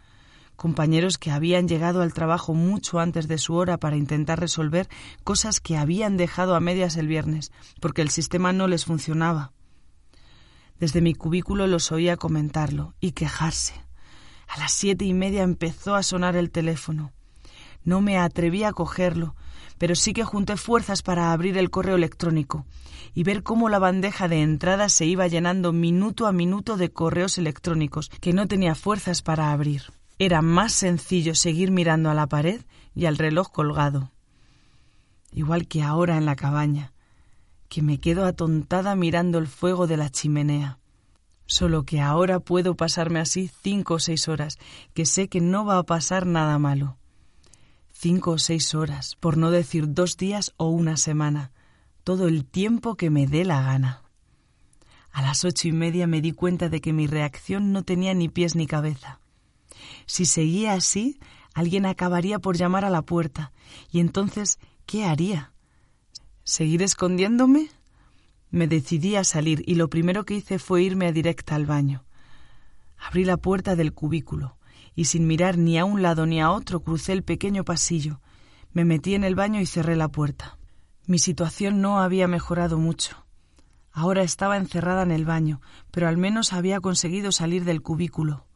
Compañeros 0.56 1.18
que 1.18 1.30
habían 1.30 1.68
llegado 1.68 2.02
al 2.02 2.12
trabajo 2.12 2.54
mucho 2.54 2.98
antes 2.98 3.28
de 3.28 3.38
su 3.38 3.54
hora 3.54 3.78
para 3.78 3.96
intentar 3.96 4.40
resolver 4.40 4.88
cosas 5.22 5.60
que 5.60 5.76
habían 5.76 6.16
dejado 6.16 6.56
a 6.56 6.60
medias 6.60 6.96
el 6.96 7.06
viernes, 7.06 7.52
porque 7.80 8.02
el 8.02 8.10
sistema 8.10 8.52
no 8.52 8.66
les 8.66 8.84
funcionaba. 8.84 9.52
Desde 10.80 11.00
mi 11.00 11.14
cubículo 11.14 11.66
los 11.66 11.92
oía 11.92 12.16
comentarlo 12.16 12.94
y 12.98 13.12
quejarse. 13.12 13.87
A 14.48 14.58
las 14.58 14.72
siete 14.72 15.04
y 15.04 15.12
media 15.12 15.42
empezó 15.42 15.94
a 15.94 16.02
sonar 16.02 16.34
el 16.36 16.50
teléfono. 16.50 17.12
No 17.84 18.00
me 18.00 18.18
atreví 18.18 18.64
a 18.64 18.72
cogerlo, 18.72 19.34
pero 19.78 19.94
sí 19.94 20.12
que 20.12 20.24
junté 20.24 20.56
fuerzas 20.56 21.02
para 21.02 21.32
abrir 21.32 21.56
el 21.56 21.70
correo 21.70 21.96
electrónico 21.96 22.66
y 23.14 23.22
ver 23.22 23.42
cómo 23.42 23.68
la 23.68 23.78
bandeja 23.78 24.28
de 24.28 24.42
entrada 24.42 24.88
se 24.88 25.06
iba 25.06 25.26
llenando 25.28 25.72
minuto 25.72 26.26
a 26.26 26.32
minuto 26.32 26.76
de 26.76 26.90
correos 26.90 27.38
electrónicos 27.38 28.10
que 28.20 28.32
no 28.32 28.46
tenía 28.46 28.74
fuerzas 28.74 29.22
para 29.22 29.52
abrir. 29.52 29.82
Era 30.18 30.42
más 30.42 30.72
sencillo 30.72 31.34
seguir 31.34 31.70
mirando 31.70 32.10
a 32.10 32.14
la 32.14 32.26
pared 32.26 32.62
y 32.94 33.06
al 33.06 33.18
reloj 33.18 33.50
colgado. 33.52 34.10
Igual 35.32 35.68
que 35.68 35.82
ahora 35.82 36.16
en 36.16 36.26
la 36.26 36.36
cabaña, 36.36 36.92
que 37.68 37.82
me 37.82 37.98
quedo 37.98 38.24
atontada 38.24 38.96
mirando 38.96 39.38
el 39.38 39.46
fuego 39.46 39.86
de 39.86 39.96
la 39.96 40.10
chimenea. 40.10 40.78
Solo 41.48 41.82
que 41.82 42.00
ahora 42.00 42.38
puedo 42.38 42.76
pasarme 42.76 43.18
así 43.18 43.50
cinco 43.62 43.94
o 43.94 43.98
seis 43.98 44.28
horas, 44.28 44.58
que 44.94 45.04
sé 45.04 45.26
que 45.28 45.40
no 45.40 45.64
va 45.64 45.78
a 45.78 45.82
pasar 45.82 46.26
nada 46.26 46.60
malo 46.60 46.98
cinco 47.98 48.30
o 48.30 48.38
seis 48.38 48.76
horas, 48.76 49.16
por 49.16 49.36
no 49.36 49.50
decir 49.50 49.92
dos 49.92 50.16
días 50.16 50.54
o 50.56 50.68
una 50.68 50.96
semana, 50.96 51.50
todo 52.04 52.28
el 52.28 52.44
tiempo 52.44 52.94
que 52.94 53.10
me 53.10 53.26
dé 53.26 53.44
la 53.44 53.60
gana. 53.60 54.04
A 55.10 55.20
las 55.20 55.44
ocho 55.44 55.66
y 55.66 55.72
media 55.72 56.06
me 56.06 56.20
di 56.20 56.30
cuenta 56.30 56.68
de 56.68 56.80
que 56.80 56.92
mi 56.92 57.08
reacción 57.08 57.72
no 57.72 57.82
tenía 57.82 58.14
ni 58.14 58.28
pies 58.28 58.54
ni 58.54 58.68
cabeza. 58.68 59.18
Si 60.06 60.26
seguía 60.26 60.74
así, 60.74 61.18
alguien 61.54 61.86
acabaría 61.86 62.38
por 62.38 62.56
llamar 62.56 62.84
a 62.84 62.90
la 62.90 63.02
puerta, 63.02 63.52
y 63.90 63.98
entonces, 63.98 64.60
¿qué 64.86 65.04
haría? 65.04 65.52
¿Seguir 66.44 66.82
escondiéndome? 66.82 67.68
Me 68.50 68.66
decidí 68.66 69.16
a 69.16 69.24
salir 69.24 69.62
y 69.66 69.74
lo 69.74 69.90
primero 69.90 70.24
que 70.24 70.34
hice 70.34 70.58
fue 70.58 70.82
irme 70.82 71.06
a 71.06 71.12
directa 71.12 71.54
al 71.54 71.66
baño. 71.66 72.04
Abrí 72.96 73.24
la 73.24 73.36
puerta 73.36 73.76
del 73.76 73.92
cubículo 73.92 74.56
y 74.94 75.04
sin 75.04 75.26
mirar 75.26 75.58
ni 75.58 75.78
a 75.78 75.84
un 75.84 76.02
lado 76.02 76.26
ni 76.26 76.40
a 76.40 76.50
otro 76.50 76.80
crucé 76.80 77.12
el 77.12 77.22
pequeño 77.22 77.64
pasillo, 77.64 78.20
me 78.72 78.84
metí 78.84 79.14
en 79.14 79.24
el 79.24 79.34
baño 79.34 79.60
y 79.60 79.66
cerré 79.66 79.96
la 79.96 80.08
puerta. 80.08 80.58
Mi 81.06 81.18
situación 81.18 81.80
no 81.80 82.00
había 82.00 82.28
mejorado 82.28 82.78
mucho. 82.78 83.24
Ahora 83.92 84.22
estaba 84.22 84.56
encerrada 84.56 85.02
en 85.02 85.10
el 85.10 85.24
baño, 85.24 85.60
pero 85.90 86.08
al 86.08 86.16
menos 86.16 86.52
había 86.52 86.80
conseguido 86.80 87.32
salir 87.32 87.64
del 87.64 87.82
cubículo. 87.82 88.46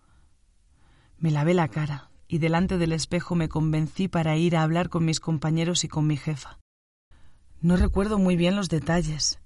Me 1.18 1.30
lavé 1.30 1.54
la 1.54 1.68
cara 1.68 2.10
y 2.28 2.38
delante 2.38 2.78
del 2.78 2.92
espejo 2.92 3.34
me 3.34 3.48
convencí 3.48 4.08
para 4.08 4.36
ir 4.36 4.56
a 4.56 4.62
hablar 4.62 4.88
con 4.88 5.04
mis 5.04 5.20
compañeros 5.20 5.84
y 5.84 5.88
con 5.88 6.06
mi 6.06 6.16
jefa. 6.16 6.58
No 7.60 7.76
recuerdo 7.76 8.18
muy 8.18 8.36
bien 8.36 8.56
los 8.56 8.68
detalles, 8.68 9.38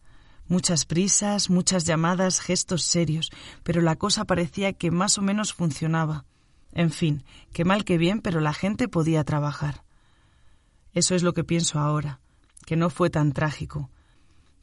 Muchas 0.49 0.85
prisas, 0.85 1.51
muchas 1.51 1.85
llamadas, 1.85 2.41
gestos 2.41 2.83
serios, 2.83 3.31
pero 3.63 3.81
la 3.81 3.97
cosa 3.97 4.25
parecía 4.25 4.73
que 4.73 4.91
más 4.91 5.19
o 5.19 5.23
menos 5.23 5.53
funcionaba. 5.53 6.25
En 6.73 6.91
fin, 6.91 7.25
que 7.53 7.65
mal 7.65 7.85
que 7.85 7.99
bien, 7.99 8.21
pero 8.21 8.41
la 8.41 8.53
gente 8.53 8.87
podía 8.87 9.25
trabajar. 9.25 9.83
Eso 10.93 11.15
es 11.15 11.23
lo 11.23 11.35
que 11.35 11.45
pienso 11.45 11.79
ahora, 11.79 12.21
que 12.65 12.77
no 12.77 12.91
fue 12.91 13.11
tan 13.11 13.33
trágico. 13.33 13.91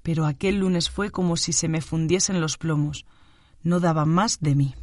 Pero 0.03 0.25
aquel 0.25 0.59
lunes 0.59 0.89
fue 0.89 1.11
como 1.11 1.37
si 1.37 1.53
se 1.53 1.67
me 1.67 1.81
fundiesen 1.81 2.39
los 2.39 2.57
plomos. 2.57 3.05
No 3.61 3.79
daba 3.79 4.05
más 4.05 4.39
de 4.39 4.55
mí. 4.55 4.75